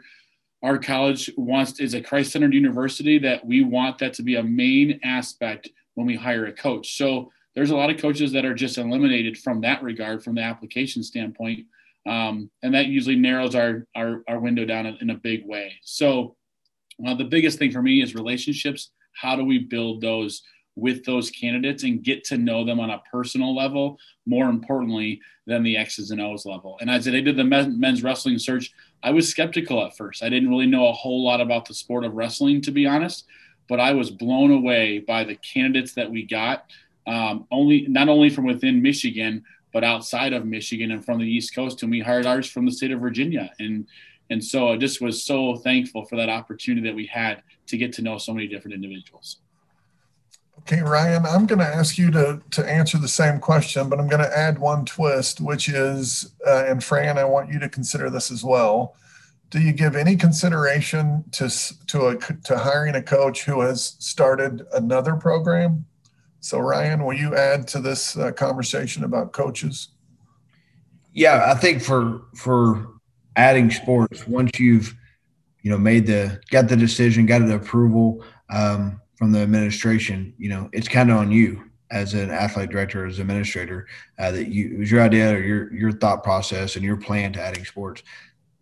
[0.61, 4.99] our college wants is a Christ-centered university that we want that to be a main
[5.03, 6.95] aspect when we hire a coach.
[6.95, 10.41] So there's a lot of coaches that are just eliminated from that regard, from the
[10.41, 11.65] application standpoint,
[12.07, 15.73] um, and that usually narrows our our, our window down in, a big way.
[15.83, 16.35] So
[17.05, 18.91] uh, the biggest thing for me is relationships.
[19.13, 20.41] How do we build those
[20.75, 25.63] with those candidates and get to know them on a personal level, more importantly than
[25.63, 26.77] the X's and O's level.
[26.81, 28.71] And as I did the men's wrestling search,
[29.03, 30.23] I was skeptical at first.
[30.23, 33.25] I didn't really know a whole lot about the sport of wrestling, to be honest,
[33.69, 36.65] but I was blown away by the candidates that we got.
[37.05, 41.53] Um, only not only from within Michigan, but outside of Michigan and from the East
[41.53, 41.81] Coast.
[41.83, 43.51] And we hired ours from the state of Virginia.
[43.59, 43.87] And
[44.29, 47.93] and so I just was so thankful for that opportunity that we had to get
[47.93, 49.37] to know so many different individuals.
[50.59, 54.07] Okay, Ryan, I'm going to ask you to, to answer the same question, but I'm
[54.07, 58.09] going to add one twist, which is, uh, and Fran, I want you to consider
[58.09, 58.95] this as well.
[59.49, 61.49] Do you give any consideration to,
[61.87, 65.85] to, a, to hiring a coach who has started another program?
[66.43, 69.87] So, Ryan, will you add to this uh, conversation about coaches?
[71.13, 72.95] Yeah, I think for for
[73.37, 74.93] adding sports, once you've
[75.61, 80.49] you know made the got the decision, got the approval, um, from the administration, you
[80.49, 83.87] know, it's kind of on you as an athletic director, as an administrator,
[84.19, 87.31] uh, that you it was your idea or your your thought process and your plan
[87.31, 88.03] to adding sports.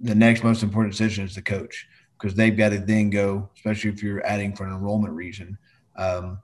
[0.01, 1.87] The next most important decision is the coach
[2.19, 5.57] because they've got to then go, especially if you're adding for an enrollment reason.
[5.95, 6.37] Um,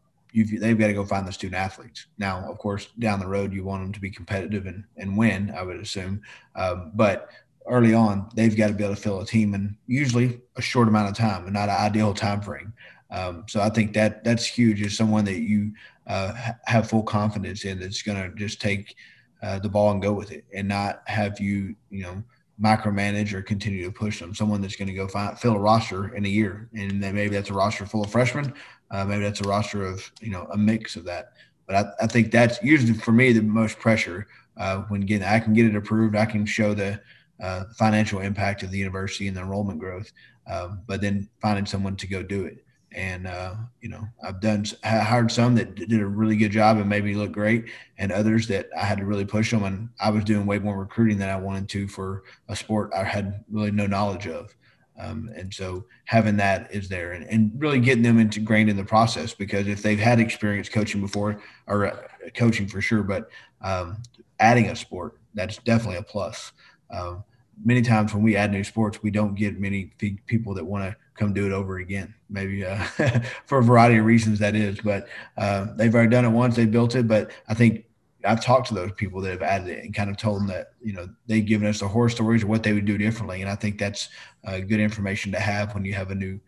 [0.45, 2.07] they've got to go find the student athletes.
[2.17, 5.53] Now, of course, down the road, you want them to be competitive and, and win,
[5.55, 6.21] I would assume.
[6.55, 7.29] Um, but
[7.67, 10.87] early on, they've got to be able to fill a team in usually a short
[10.87, 12.73] amount of time and not an ideal time frame.
[13.09, 14.81] Um, so I think that that's huge.
[14.81, 15.71] Is someone that you
[16.07, 16.33] uh,
[16.65, 18.95] have full confidence in that's going to just take
[19.41, 22.23] uh, the ball and go with it, and not have you you know
[22.61, 24.33] micromanage or continue to push them.
[24.33, 27.35] Someone that's going to go find, fill a roster in a year, and then maybe
[27.35, 28.53] that's a roster full of freshmen.
[28.89, 31.33] Uh, maybe that's a roster of you know a mix of that.
[31.65, 35.39] But I, I think that's usually for me the most pressure uh, when getting I
[35.39, 36.15] can get it approved.
[36.15, 36.99] I can show the
[37.41, 40.11] uh, financial impact of the university and the enrollment growth.
[40.49, 44.65] Um, but then finding someone to go do it and uh, you know I've done
[44.83, 47.65] I hired some that did a really good job and made me look great,
[47.97, 50.77] and others that I had to really push them, and I was doing way more
[50.77, 54.55] recruiting than I wanted to for a sport I had really no knowledge of,
[54.99, 58.83] um, and so having that is there, and, and really getting them ingrained in the
[58.83, 61.97] process because if they've had experience coaching before or uh,
[62.35, 63.29] coaching for sure, but
[63.61, 64.01] um,
[64.39, 66.51] adding a sport that's definitely a plus.
[66.89, 67.23] Um,
[67.63, 69.93] many times when we add new sports, we don't get many
[70.25, 72.13] people that want to come do it over again.
[72.29, 72.83] Maybe uh,
[73.45, 76.55] for a variety of reasons that is, but uh, they've already done it once.
[76.55, 77.85] They built it, but I think
[78.25, 80.71] I've talked to those people that have added it and kind of told them that
[80.81, 83.49] you know they've given us the horror stories of what they would do differently, and
[83.49, 84.09] I think that's
[84.45, 86.39] uh, good information to have when you have a new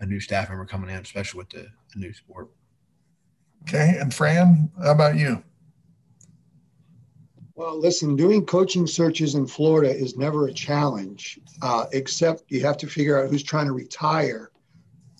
[0.00, 2.48] a new staff member coming in, especially with the, the new sport.
[3.62, 5.42] Okay, and Fran, how about you?
[7.56, 12.76] Well, listen, doing coaching searches in Florida is never a challenge, uh, except you have
[12.76, 14.50] to figure out who's trying to retire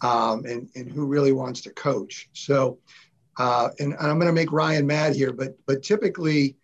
[0.03, 2.29] um, and, and who really wants to coach.
[2.35, 2.79] So,
[3.38, 6.57] uh, and, and, I'm going to make Ryan mad here, but but typically,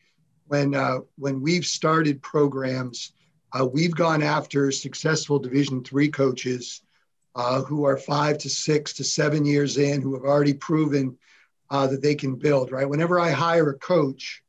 [0.47, 3.15] when uh, when we've started programs,
[3.59, 6.83] uh, we've gone after successful Division three coaches
[7.35, 11.17] uh, who are five to six to seven years in, who have already proven
[11.71, 12.73] uh, that they can build.
[12.73, 12.87] Right.
[12.87, 14.43] Whenever I hire a coach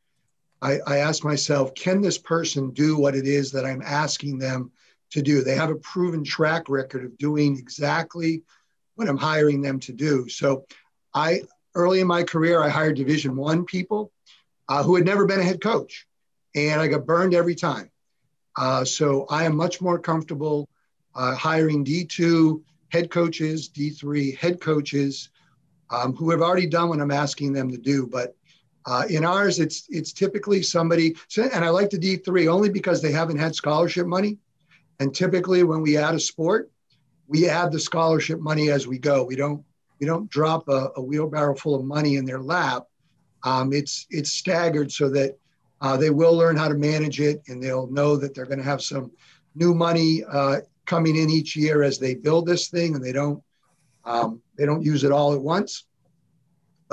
[0.63, 4.71] I, I ask myself, can this person do what it is that I'm asking them
[5.11, 5.43] to do?
[5.43, 8.43] They have a proven track record of doing exactly
[8.95, 10.29] what I'm hiring them to do.
[10.29, 10.65] So
[11.13, 11.41] I
[11.75, 14.13] early in my career, I hired division one people
[14.69, 16.07] uh, who had never been a head coach
[16.55, 17.89] and I got burned every time.
[18.57, 20.69] Uh, so I am much more comfortable
[21.13, 25.29] uh, hiring D2 head coaches, D3 head coaches
[25.89, 28.07] um, who have already done what I'm asking them to do.
[28.07, 28.35] But
[28.85, 33.11] uh, in ours, it's it's typically somebody, and I like the D3 only because they
[33.11, 34.37] haven't had scholarship money.
[34.99, 36.69] And typically, when we add a sport,
[37.27, 39.23] we add the scholarship money as we go.
[39.23, 39.63] We don't
[39.99, 42.83] we don't drop a, a wheelbarrow full of money in their lap.
[43.43, 45.37] Um, it's it's staggered so that
[45.81, 48.65] uh, they will learn how to manage it, and they'll know that they're going to
[48.65, 49.11] have some
[49.55, 53.41] new money uh, coming in each year as they build this thing, and they don't
[54.05, 55.85] um, they don't use it all at once.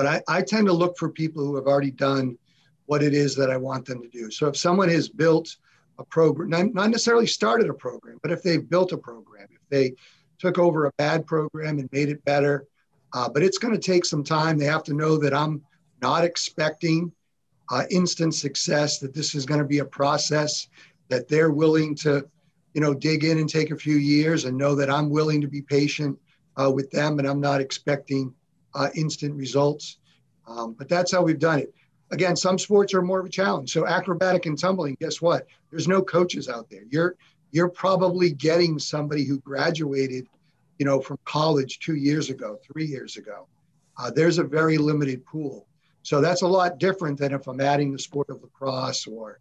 [0.01, 2.39] But I, I tend to look for people who have already done
[2.87, 4.31] what it is that I want them to do.
[4.31, 5.55] So if someone has built
[5.99, 9.93] a program, not necessarily started a program, but if they've built a program, if they
[10.39, 12.67] took over a bad program and made it better,
[13.13, 14.57] uh, but it's going to take some time.
[14.57, 15.63] They have to know that I'm
[16.01, 17.13] not expecting
[17.71, 20.69] uh, instant success, that this is going to be a process,
[21.11, 22.27] that they're willing to
[22.73, 25.47] you know, dig in and take a few years and know that I'm willing to
[25.47, 26.19] be patient
[26.59, 28.35] uh, with them and I'm not expecting
[28.75, 29.99] uh, instant results.
[30.47, 31.75] Um, but that's how we've done it.
[32.11, 33.73] Again, some sports are more of a challenge.
[33.73, 35.47] So acrobatic and tumbling, guess what?
[35.71, 36.83] There's no coaches out there.
[36.91, 37.17] You're
[37.53, 40.27] you're probably getting somebody who graduated,
[40.79, 43.49] you know, from college two years ago, three years ago.
[43.99, 45.67] Uh, there's a very limited pool.
[46.03, 49.41] So that's a lot different than if I'm adding the sport of lacrosse or,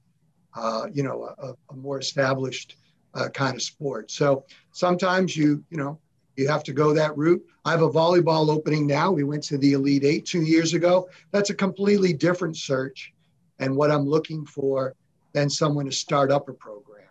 [0.56, 2.78] uh, you know, a, a more established
[3.14, 4.12] uh, kind of sport.
[4.12, 6.00] So sometimes you, you know,
[6.40, 7.46] you have to go that route.
[7.66, 9.12] I have a volleyball opening now.
[9.12, 11.10] We went to the Elite Eight two years ago.
[11.32, 13.14] That's a completely different search
[13.60, 14.96] and what I'm looking for
[15.34, 17.10] than someone to start up a program.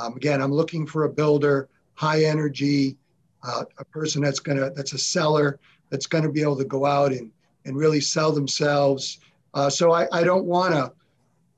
[0.00, 2.96] Um, again, I'm looking for a builder, high energy,
[3.42, 5.58] uh, a person that's gonna that's a seller
[5.90, 7.30] that's gonna be able to go out and
[7.64, 9.18] and really sell themselves.
[9.54, 10.92] Uh, so I, I don't want to,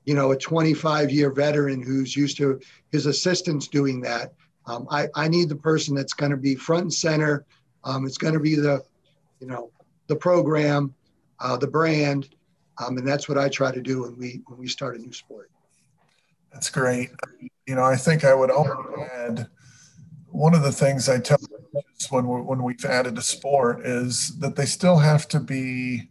[0.05, 2.59] you know, a 25 year veteran who's used to
[2.91, 4.33] his assistants doing that.
[4.67, 7.45] Um, I, I need the person that's going to be front and center.
[7.83, 8.83] Um, it's going to be the,
[9.39, 9.71] you know,
[10.07, 10.93] the program,
[11.39, 12.29] uh, the brand,
[12.83, 15.13] um, and that's what I try to do when we when we start a new
[15.13, 15.49] sport.
[16.51, 17.11] That's great.
[17.67, 19.47] You know, I think I would only add
[20.27, 21.37] one of the things I tell
[22.09, 26.09] when we when we've added a sport is that they still have to be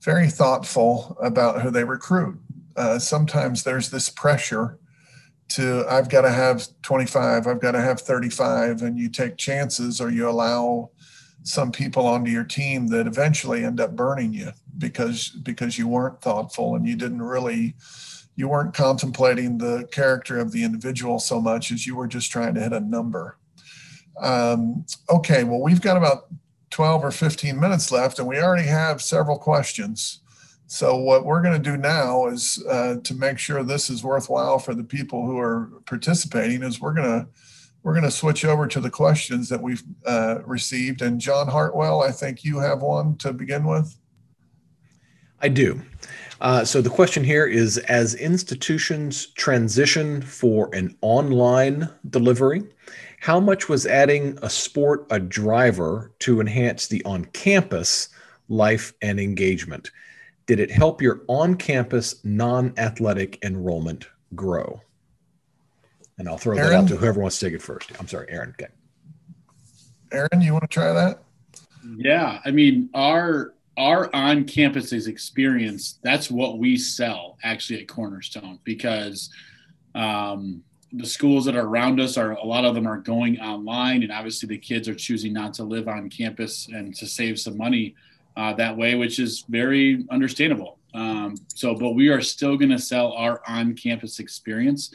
[0.00, 2.38] very thoughtful about who they recruit.
[2.76, 4.78] Uh, sometimes there's this pressure
[5.50, 10.00] to I've got to have 25, I've got to have 35, and you take chances
[10.00, 10.90] or you allow
[11.42, 16.20] some people onto your team that eventually end up burning you because because you weren't
[16.20, 17.74] thoughtful and you didn't really
[18.36, 22.54] you weren't contemplating the character of the individual so much as you were just trying
[22.54, 23.36] to hit a number.
[24.20, 26.26] Um, okay, well, we've got about
[26.70, 30.20] 12 or 15 minutes left, and we already have several questions.
[30.70, 34.60] So what we're going to do now is uh, to make sure this is worthwhile
[34.60, 36.62] for the people who are participating.
[36.62, 37.28] Is we're going to
[37.82, 41.02] we're going to switch over to the questions that we've uh, received.
[41.02, 43.96] And John Hartwell, I think you have one to begin with.
[45.42, 45.82] I do.
[46.40, 52.62] Uh, so the question here is: As institutions transition for an online delivery,
[53.18, 58.08] how much was adding a sport a driver to enhance the on-campus
[58.48, 59.90] life and engagement?
[60.50, 64.80] Did it help your on campus non athletic enrollment grow?
[66.18, 66.70] And I'll throw Aaron?
[66.70, 67.92] that out to whoever wants to take it first.
[68.00, 68.52] I'm sorry, Aaron.
[68.60, 68.72] Okay.
[70.10, 71.22] Aaron, you want to try that?
[71.96, 72.40] Yeah.
[72.44, 79.30] I mean, our our on campuses experience, that's what we sell actually at Cornerstone because
[79.94, 84.02] um, the schools that are around us are a lot of them are going online
[84.02, 87.56] and obviously the kids are choosing not to live on campus and to save some
[87.56, 87.94] money
[88.40, 90.78] uh, that way, which is very understandable.
[90.94, 94.94] Um, so, but we are still going to sell our on-campus experience,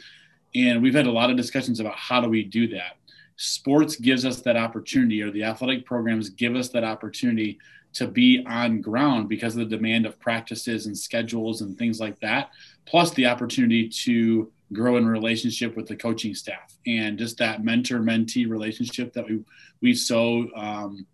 [0.54, 2.92] and we've had a lot of discussions about how do we do that.
[3.36, 7.58] Sports gives us that opportunity, or the athletic programs give us that opportunity
[7.92, 12.18] to be on ground because of the demand of practices and schedules and things like
[12.20, 12.50] that,
[12.84, 18.00] plus the opportunity to grow in relationship with the coaching staff and just that mentor
[18.00, 19.40] mentee relationship that we
[19.82, 21.06] we so um,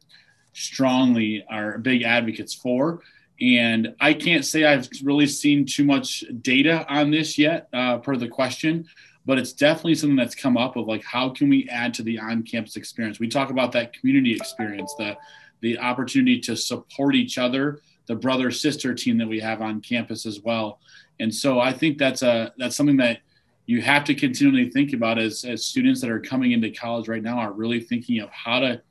[0.52, 3.00] strongly are big advocates for.
[3.40, 8.16] And I can't say I've really seen too much data on this yet, uh, per
[8.16, 8.86] the question,
[9.26, 12.18] but it's definitely something that's come up of like how can we add to the
[12.18, 13.18] on-campus experience?
[13.18, 15.16] We talk about that community experience, the
[15.60, 20.26] the opportunity to support each other, the brother sister team that we have on campus
[20.26, 20.80] as well.
[21.20, 23.20] And so I think that's a that's something that
[23.66, 27.22] you have to continually think about as as students that are coming into college right
[27.22, 28.82] now are really thinking of how to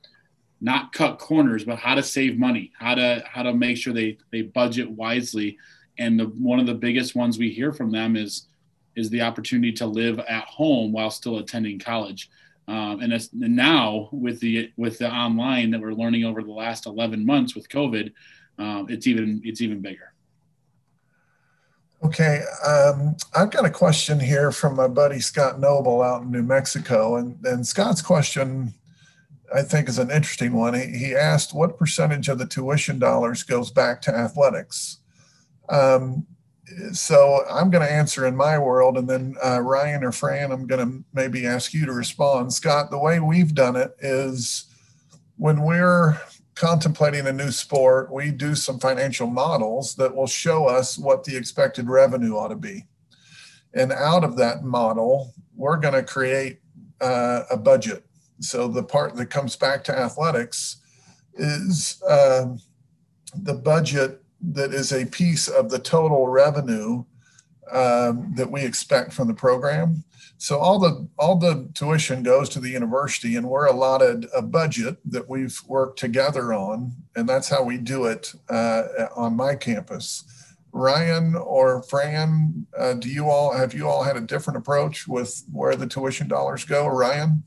[0.61, 4.17] not cut corners, but how to save money, how to how to make sure they
[4.31, 5.57] they budget wisely.
[5.97, 8.47] And the, one of the biggest ones we hear from them is
[8.95, 12.29] is the opportunity to live at home while still attending college.
[12.67, 16.85] Um, and, and now with the with the online that we're learning over the last
[16.85, 18.13] 11 months with COVID,
[18.59, 20.13] um, it's even it's even bigger.
[22.03, 26.41] Okay, um, I've got a question here from my buddy Scott Noble out in New
[26.41, 28.73] Mexico, and, and Scott's question
[29.53, 30.73] I think is an interesting one.
[30.73, 34.99] He, he asked what percentage of the tuition dollars goes back to athletics.
[35.69, 36.25] Um,
[36.93, 40.67] so I'm going to answer in my world, and then uh, Ryan or Fran, I'm
[40.67, 42.53] going to maybe ask you to respond.
[42.53, 44.65] Scott, the way we've done it is
[45.37, 46.17] when we're
[46.55, 51.35] contemplating a new sport, we do some financial models that will show us what the
[51.35, 52.85] expected revenue ought to be.
[53.73, 56.59] And out of that model, we're going to create
[56.99, 58.05] uh, a budget
[58.41, 60.77] so the part that comes back to athletics
[61.35, 62.47] is uh,
[63.35, 67.03] the budget that is a piece of the total revenue
[67.71, 70.03] um, that we expect from the program.
[70.37, 74.97] So all the all the tuition goes to the university, and we're allotted a budget
[75.05, 78.83] that we've worked together on, and that's how we do it uh,
[79.15, 80.23] on my campus.
[80.73, 85.43] Ryan or Fran, uh, do you all have you all had a different approach with
[85.51, 86.87] where the tuition dollars go?
[86.87, 87.43] Ryan,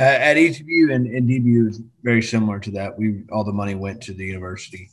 [0.00, 2.98] uh, at ECU and, and DBU is very similar to that.
[2.98, 4.90] We all the money went to the university,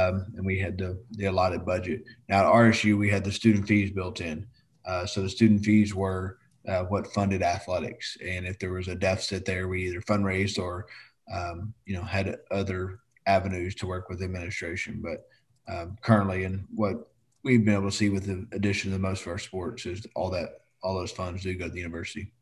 [0.00, 2.04] um, and we had the the allotted budget.
[2.30, 4.46] Now at RSU, we had the student fees built in,
[4.86, 8.94] uh, so the student fees were uh, what funded athletics, and if there was a
[8.94, 10.86] deficit there, we either fundraised or
[11.32, 15.26] um, you know had other avenues to work with administration, but
[15.68, 17.10] um, currently, and what
[17.42, 20.30] we've been able to see with the addition of most of our sports is all
[20.30, 22.32] that all those funds do go to the university.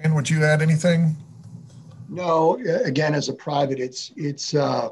[0.00, 1.16] Fran, would you add anything?
[2.08, 4.90] No, again, as a private, it's it's uh,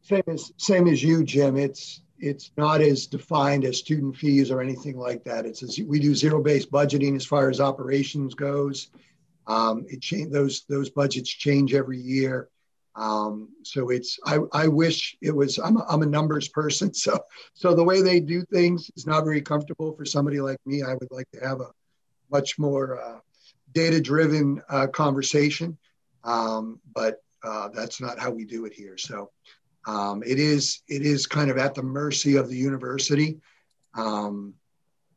[0.00, 1.56] same as same as you, Jim.
[1.56, 5.44] It's it's not as defined as student fees or anything like that.
[5.44, 8.90] It's as we do zero based budgeting as far as operations goes.
[9.46, 12.48] Um, it change those those budgets change every year.
[12.94, 17.18] Um, so it's I, I wish it was I'm a, I'm a numbers person so
[17.54, 20.94] so the way they do things is not very comfortable for somebody like me I
[20.94, 21.70] would like to have a
[22.30, 23.20] much more uh,
[23.72, 25.76] data driven uh, conversation.
[26.24, 28.98] Um, but uh, that's not how we do it here.
[28.98, 29.30] So
[29.86, 33.40] um, it is it is kind of at the mercy of the university
[33.94, 34.54] um,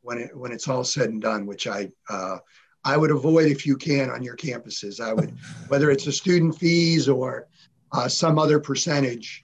[0.02, 2.38] when it when it's all said and done which I uh,
[2.84, 5.00] I would avoid if you can on your campuses.
[5.00, 5.34] I would
[5.68, 7.48] whether it's the student fees or
[7.92, 9.44] uh, some other percentage,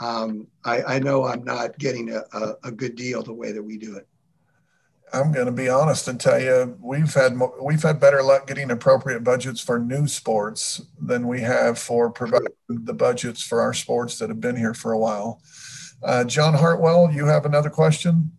[0.00, 3.62] um, I, I, know I'm not getting a, a, a, good deal the way that
[3.62, 4.06] we do it.
[5.12, 8.70] I'm going to be honest and tell you we've had we've had better luck getting
[8.70, 14.18] appropriate budgets for new sports than we have for providing the budgets for our sports
[14.18, 15.40] that have been here for a while.
[16.02, 18.32] Uh, John Hartwell, you have another question.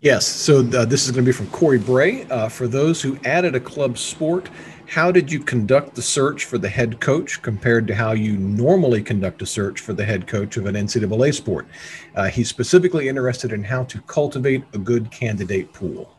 [0.00, 0.26] Yes.
[0.26, 2.24] So uh, this is going to be from Corey Bray.
[2.24, 4.48] Uh, for those who added a club sport,
[4.92, 9.02] how did you conduct the search for the head coach compared to how you normally
[9.02, 11.66] conduct a search for the head coach of an NCAA sport?
[12.14, 16.14] Uh, he's specifically interested in how to cultivate a good candidate pool.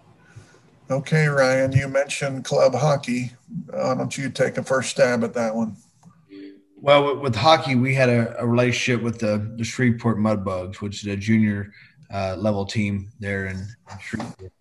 [0.89, 3.33] Okay, Ryan, you mentioned club hockey.
[3.69, 5.77] Why don't you take a first stab at that one?
[6.75, 11.13] Well, with hockey, we had a, a relationship with the, the Shreveport Mudbugs, which is
[11.13, 11.71] a junior
[12.11, 13.67] uh, level team there in
[14.01, 14.51] Shreveport.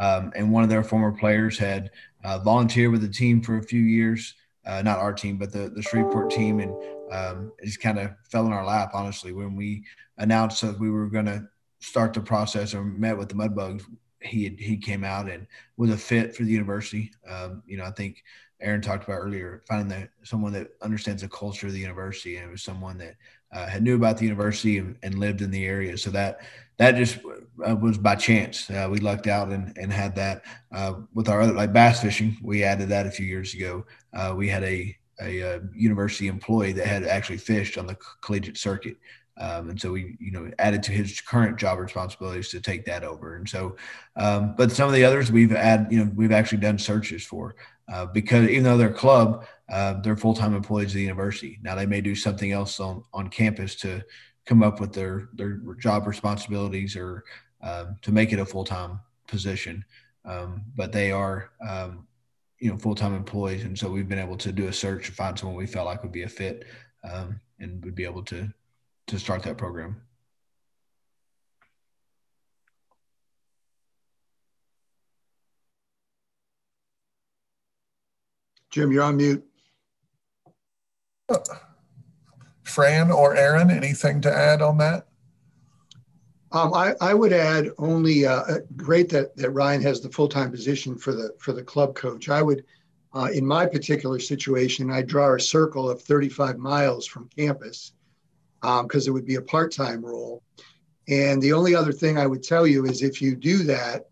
[0.00, 1.90] Um, and one of their former players had
[2.24, 4.34] uh, volunteered with the team for a few years.
[4.66, 6.60] Uh, not our team, but the, the Shreveport team.
[6.60, 6.72] And
[7.10, 9.32] um, it just kind of fell in our lap, honestly.
[9.32, 9.84] When we
[10.18, 11.48] announced that we were going to
[11.80, 13.84] start the process or met with the Mudbugs,
[14.20, 15.46] he had, he came out and
[15.78, 17.10] was a fit for the university.
[17.28, 18.22] Um, you know, I think
[18.60, 22.46] Aaron talked about earlier, finding that someone that understands the culture of the university, and
[22.46, 23.14] it was someone that
[23.52, 25.98] uh, had knew about the university and, and, lived in the area.
[25.98, 26.40] So that
[26.78, 27.18] that just
[27.66, 28.70] uh, was by chance.
[28.70, 30.42] Uh, we lucked out and, and had that
[30.72, 32.38] uh, with our other like bass fishing.
[32.42, 33.84] We added that a few years ago.
[34.14, 38.56] Uh, we had a, a, a university employee that had actually fished on the collegiate
[38.56, 38.96] circuit.
[39.38, 43.04] Um, and so we, you know, added to his current job responsibilities to take that
[43.04, 43.36] over.
[43.36, 43.76] And so,
[44.16, 47.56] um, but some of the others we've had, you know, we've actually done searches for
[47.90, 51.58] uh, because even though they're club, uh, they're full-time employees of the university.
[51.62, 54.02] Now they may do something else on, on campus to
[54.46, 57.24] come up with their, their job responsibilities or
[57.62, 59.84] um, to make it a full-time position.
[60.24, 62.06] Um, but they are, um,
[62.58, 63.64] you know, full-time employees.
[63.64, 66.02] And so we've been able to do a search and find someone we felt like
[66.02, 66.64] would be a fit
[67.10, 68.52] um, and would be able to,
[69.06, 70.00] to start that program.
[78.70, 79.49] Jim, you're on mute.
[82.62, 85.06] Fran or Aaron, anything to add on that?
[86.52, 90.28] Um, I, I, would add only uh, uh, great that, that Ryan has the full
[90.28, 92.28] time position for the for the club coach.
[92.28, 92.64] I would,
[93.14, 97.92] uh, in my particular situation, I draw a circle of 35 miles from campus
[98.60, 100.42] because um, it would be a part time role.
[101.08, 104.08] And the only other thing I would tell you is if you do that,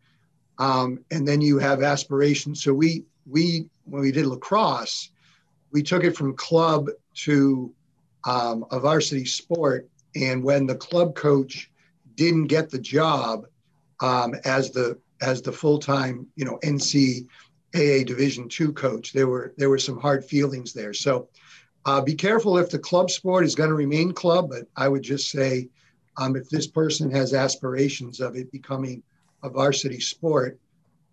[0.58, 2.62] um, and then you have aspirations.
[2.62, 5.10] So we we when we did lacrosse,
[5.72, 6.88] we took it from club
[7.24, 7.72] to
[8.24, 9.88] um, a varsity sport.
[10.14, 11.70] And when the club coach
[12.14, 13.46] didn't get the job
[14.00, 19.52] um, as the as the full time, you know, NCAA Division two coach, there were
[19.56, 20.94] there were some hard feelings there.
[20.94, 21.28] So
[21.84, 24.50] uh, be careful if the club sport is going to remain club.
[24.50, 25.68] But I would just say,
[26.16, 29.02] um, if this person has aspirations of it becoming
[29.42, 30.58] a varsity sport,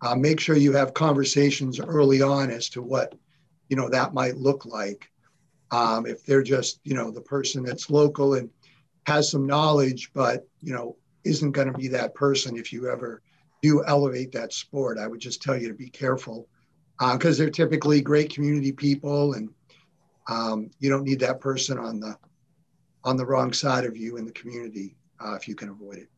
[0.02, 3.14] uh, make sure you have conversations early on as to what
[3.68, 5.08] you know that might look like
[5.70, 8.50] um, if they're just you know the person that's local and
[9.06, 13.22] has some knowledge but you know isn't going to be that person if you ever
[13.62, 14.98] do elevate that sport.
[14.98, 16.48] I would just tell you to be careful
[16.98, 19.50] because uh, they're typically great community people, and
[20.28, 22.16] um, you don't need that person on the
[23.04, 26.08] on the wrong side of you in the community uh, if you can avoid it.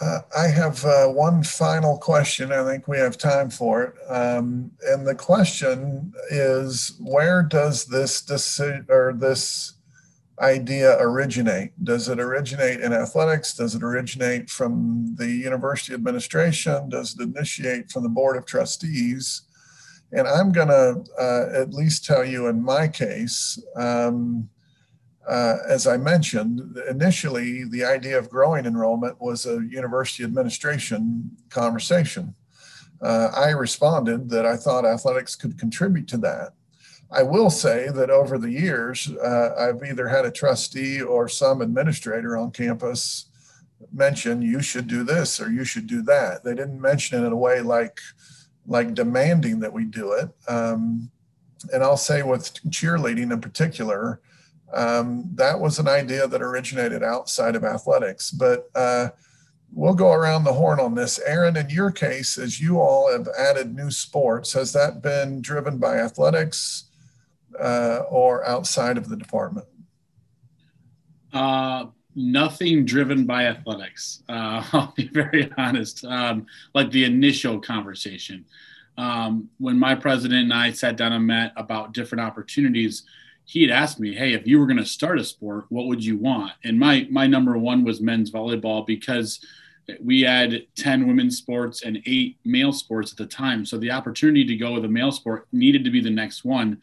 [0.00, 2.52] Uh, I have uh, one final question.
[2.52, 3.94] I think we have time for it.
[4.08, 9.72] Um, and the question is, where does this decision or this
[10.40, 11.72] idea originate?
[11.82, 13.54] Does it originate in athletics?
[13.54, 16.90] Does it originate from the university administration?
[16.90, 19.42] Does it initiate from the board of trustees?
[20.12, 24.50] And I'm going to uh, at least tell you in my case, um,
[25.26, 32.34] uh, as I mentioned, initially the idea of growing enrollment was a university administration conversation.
[33.02, 36.54] Uh, I responded that I thought athletics could contribute to that.
[37.10, 41.60] I will say that over the years, uh, I've either had a trustee or some
[41.60, 43.26] administrator on campus
[43.92, 46.42] mention you should do this or you should do that.
[46.42, 48.00] They didn't mention it in a way like
[48.68, 50.28] like demanding that we do it.
[50.48, 51.10] Um,
[51.72, 54.20] and I'll say with cheerleading in particular,
[54.72, 58.30] um, that was an idea that originated outside of athletics.
[58.30, 59.08] But uh,
[59.72, 61.18] we'll go around the horn on this.
[61.20, 65.78] Aaron, in your case, as you all have added new sports, has that been driven
[65.78, 66.84] by athletics
[67.60, 69.66] uh, or outside of the department?
[71.32, 74.22] Uh, nothing driven by athletics.
[74.28, 76.04] Uh, I'll be very honest.
[76.04, 78.44] Um, like the initial conversation.
[78.98, 83.04] Um, when my president and I sat down and met about different opportunities,
[83.46, 86.04] he had asked me, "Hey, if you were going to start a sport, what would
[86.04, 89.40] you want?" And my my number one was men's volleyball because
[90.00, 93.64] we had 10 women's sports and eight male sports at the time.
[93.64, 96.82] So the opportunity to go with a male sport needed to be the next one.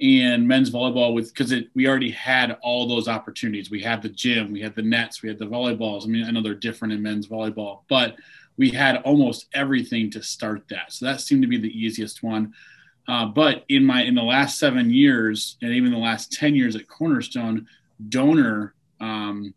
[0.00, 3.70] And men's volleyball with because we already had all those opportunities.
[3.70, 6.04] We had the gym, we had the nets, we had the volleyballs.
[6.04, 8.16] I mean, I know they're different in men's volleyball, but
[8.58, 10.92] we had almost everything to start that.
[10.92, 12.52] So that seemed to be the easiest one.
[13.08, 16.74] Uh, but in my in the last seven years, and even the last ten years
[16.74, 17.66] at Cornerstone,
[18.08, 19.54] donor um,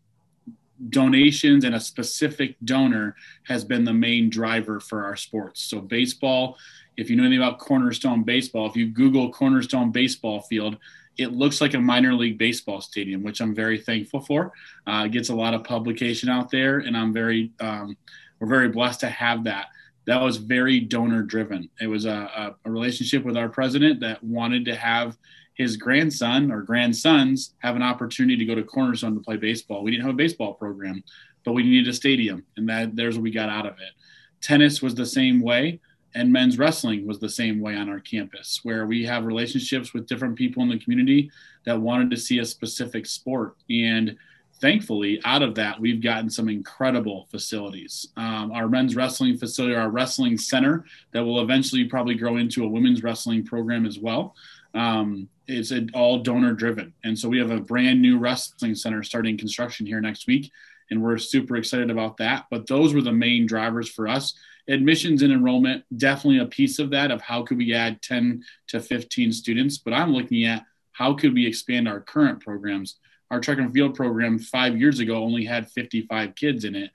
[0.88, 5.62] donations and a specific donor has been the main driver for our sports.
[5.62, 6.56] So baseball,
[6.96, 10.76] if you know anything about Cornerstone baseball, if you Google Cornerstone baseball field,
[11.18, 14.52] it looks like a minor league baseball stadium, which I'm very thankful for.
[14.86, 17.96] Uh, it gets a lot of publication out there, and I'm very um,
[18.38, 19.66] we're very blessed to have that
[20.10, 21.70] that was very donor driven.
[21.80, 25.16] It was a, a, relationship with our president that wanted to have
[25.54, 29.84] his grandson or grandsons have an opportunity to go to Cornerstone to play baseball.
[29.84, 31.04] We didn't have a baseball program,
[31.44, 33.92] but we needed a stadium, and that there's what we got out of it.
[34.40, 35.78] Tennis was the same way,
[36.16, 40.08] and men's wrestling was the same way on our campus, where we have relationships with
[40.08, 41.30] different people in the community
[41.66, 43.54] that wanted to see a specific sport.
[43.70, 44.16] And
[44.60, 48.08] thankfully, out of that, we've gotten some incredible facilities.
[48.16, 52.68] Um, our men's wrestling facility, our wrestling center, that will eventually probably grow into a
[52.68, 54.34] women's wrestling program as well.
[54.74, 56.92] Um, it's all donor driven.
[57.02, 60.50] And so we have a brand new wrestling center starting construction here next week.
[60.90, 62.46] And we're super excited about that.
[62.50, 64.34] But those were the main drivers for us.
[64.68, 68.80] Admissions and enrollment, definitely a piece of that of how could we add 10 to
[68.80, 69.78] 15 students.
[69.78, 72.96] But I'm looking at how could we expand our current programs
[73.30, 76.90] our track and field program five years ago only had 55 kids in it.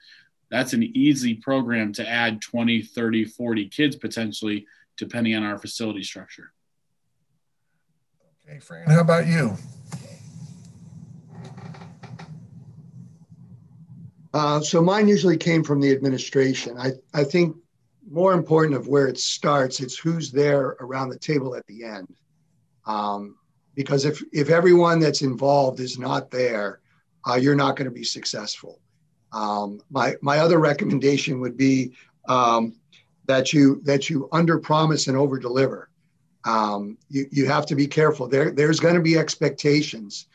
[0.50, 4.66] That's an easy program to add 20, 30, 40 kids potentially,
[4.98, 6.52] depending on our facility structure.
[8.48, 9.58] Okay, Fran, how about you?
[14.34, 16.78] Uh, so mine usually came from the administration.
[16.78, 17.56] I, I think
[18.10, 22.14] more important of where it starts, it's who's there around the table at the end.
[22.86, 23.38] Um,
[23.76, 26.80] because if if everyone that's involved is not there,
[27.28, 28.80] uh, you're not going to be successful.
[29.32, 31.91] Um, my my other recommendation would be
[32.28, 32.73] um,
[33.28, 35.89] that you that you under promise and over deliver.
[36.45, 38.28] Um, you you have to be careful.
[38.28, 40.28] There there's going to be expectations,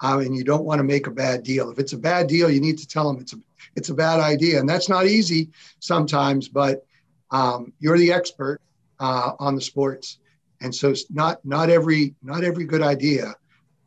[0.00, 1.70] um, and you don't want to make a bad deal.
[1.70, 3.38] If it's a bad deal, you need to tell them it's a
[3.74, 6.48] it's a bad idea, and that's not easy sometimes.
[6.48, 6.86] But
[7.30, 8.60] um, you're the expert
[9.00, 10.18] uh, on the sports
[10.60, 13.34] and so not not every not every good idea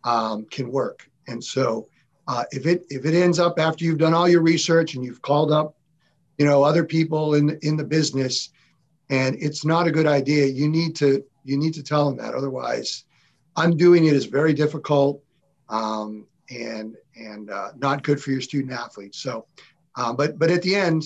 [0.04, 1.10] um, can work.
[1.28, 1.88] And so
[2.28, 5.22] uh, if it if it ends up after you've done all your research and you've
[5.22, 5.76] called up
[6.38, 8.50] you know other people in in the business
[9.10, 12.34] and it's not a good idea you need to you need to tell them that.
[12.34, 13.06] Otherwise
[13.58, 15.22] undoing it is very difficult
[15.70, 19.46] um, and and uh, not good for your student athletes so
[19.96, 21.04] uh, but but at the end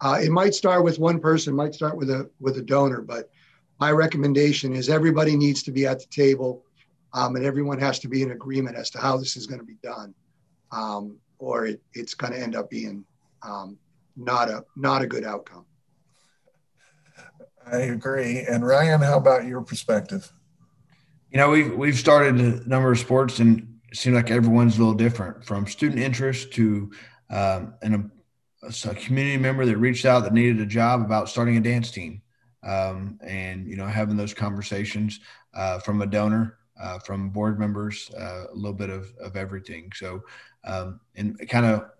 [0.00, 3.30] uh, it might start with one person might start with a with a donor but
[3.78, 6.64] my recommendation is everybody needs to be at the table
[7.12, 9.66] um, and everyone has to be in agreement as to how this is going to
[9.66, 10.14] be done.
[10.72, 13.04] Um, or it, it's going to end up being
[13.42, 13.78] um,
[14.16, 15.64] not a not a good outcome.
[17.70, 18.40] I agree.
[18.40, 20.32] And Ryan, how about your perspective?
[21.30, 24.78] You know, we've we've started a number of sports, and it seems like everyone's a
[24.78, 26.90] little different, from student interest to
[27.30, 28.10] um, an,
[28.62, 31.90] a, a, community member that reached out that needed a job about starting a dance
[31.90, 32.22] team,
[32.62, 35.20] um, and you know, having those conversations
[35.54, 39.90] uh, from a donor, uh, from board members, uh, a little bit of of everything.
[39.94, 40.22] So,
[40.64, 41.90] um, and kind of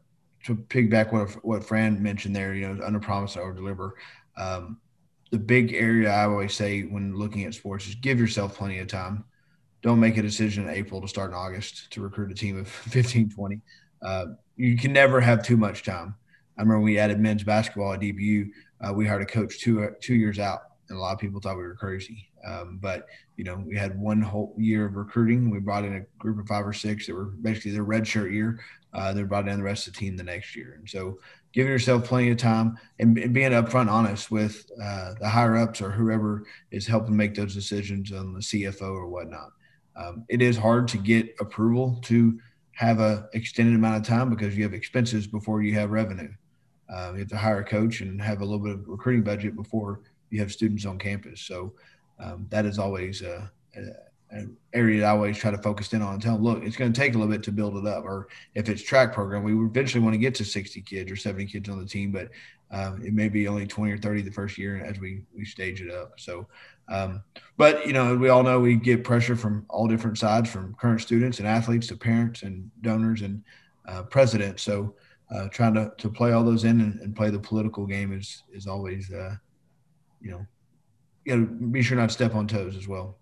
[0.45, 3.95] to piggyback what what Fran mentioned there, you know, under promise over deliver.
[4.37, 4.79] Um,
[5.31, 8.89] the big area I always say when looking at sports is give yourself plenty of
[8.89, 9.25] time.
[9.83, 12.69] Don't make a decision in April to start in August to recruit a team of
[12.69, 13.61] 15, 20.
[14.03, 16.15] Uh, you can never have too much time.
[16.57, 18.49] I remember we added men's basketball at DBU.
[18.81, 21.57] Uh, we hired a coach two two years out, and a lot of people thought
[21.57, 22.29] we were crazy.
[22.47, 23.07] Um, but
[23.37, 25.51] you know, we had one whole year of recruiting.
[25.51, 28.33] We brought in a group of five or six that were basically their red shirt
[28.33, 28.61] year.
[28.95, 31.19] Uh, they brought in the rest of the team the next year, and so
[31.53, 35.81] giving yourself plenty of time and, and being upfront honest with uh, the higher ups
[35.81, 39.51] or whoever is helping make those decisions on the CFO or whatnot.
[39.97, 42.39] Um, it is hard to get approval to
[42.73, 46.31] have a extended amount of time because you have expenses before you have revenue.
[46.93, 49.55] Uh, you have to hire a coach and have a little bit of recruiting budget
[49.55, 51.41] before you have students on campus.
[51.41, 51.75] So
[52.19, 53.81] um, that is always a, a
[54.31, 56.77] an area that I always try to focus in on and tell them, look, it's
[56.77, 58.05] going to take a little bit to build it up.
[58.05, 61.47] Or if it's track program, we eventually want to get to 60 kids or 70
[61.47, 62.29] kids on the team, but
[62.71, 65.81] um, it may be only 20 or 30 the first year as we we stage
[65.81, 66.13] it up.
[66.19, 66.47] So,
[66.91, 67.23] um,
[67.57, 71.01] but you know, we all know we get pressure from all different sides, from current
[71.01, 73.43] students and athletes to parents and donors and
[73.87, 74.63] uh, presidents.
[74.63, 74.95] So,
[75.31, 78.43] uh, trying to to play all those in and, and play the political game is
[78.53, 79.35] is always, uh,
[80.21, 80.47] you know,
[81.25, 83.17] you got to be sure not to step on toes as well.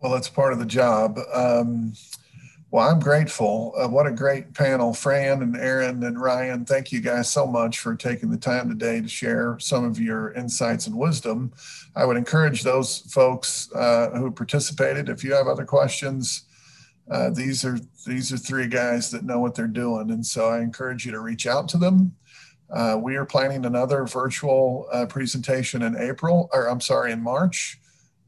[0.00, 1.18] Well, that's part of the job.
[1.32, 1.94] Um,
[2.70, 3.72] well, I'm grateful.
[3.76, 4.92] Uh, what a great panel.
[4.92, 9.00] Fran and Aaron and Ryan, thank you guys so much for taking the time today
[9.00, 11.52] to share some of your insights and wisdom.
[11.94, 16.42] I would encourage those folks uh, who participated, if you have other questions,
[17.10, 20.60] uh, these are these are three guys that know what they're doing, and so I
[20.60, 22.16] encourage you to reach out to them.
[22.70, 27.78] Uh, we are planning another virtual uh, presentation in April, or I'm sorry, in March.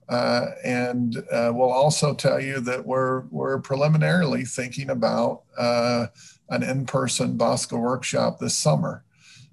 [0.08, 6.06] Uh, and uh, we'll also tell you that we're, we're preliminarily thinking about uh,
[6.48, 9.04] an in-person Bosco workshop this summer.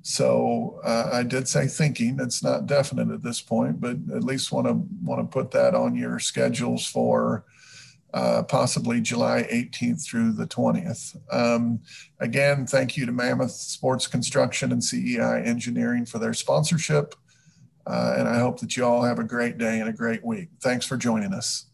[0.01, 4.51] So uh, I did say thinking, it's not definite at this point, but at least
[4.51, 4.73] want to
[5.03, 7.43] want to put that on your schedules for
[8.15, 11.17] uh, possibly July 18th through the 20th.
[11.31, 11.81] Um,
[12.21, 17.13] again, thank you to Mammoth Sports Construction and CEI Engineering for their sponsorship.
[17.85, 20.47] Uh, and I hope that you all have a great day and a great week.
[20.61, 21.65] Thanks for joining us.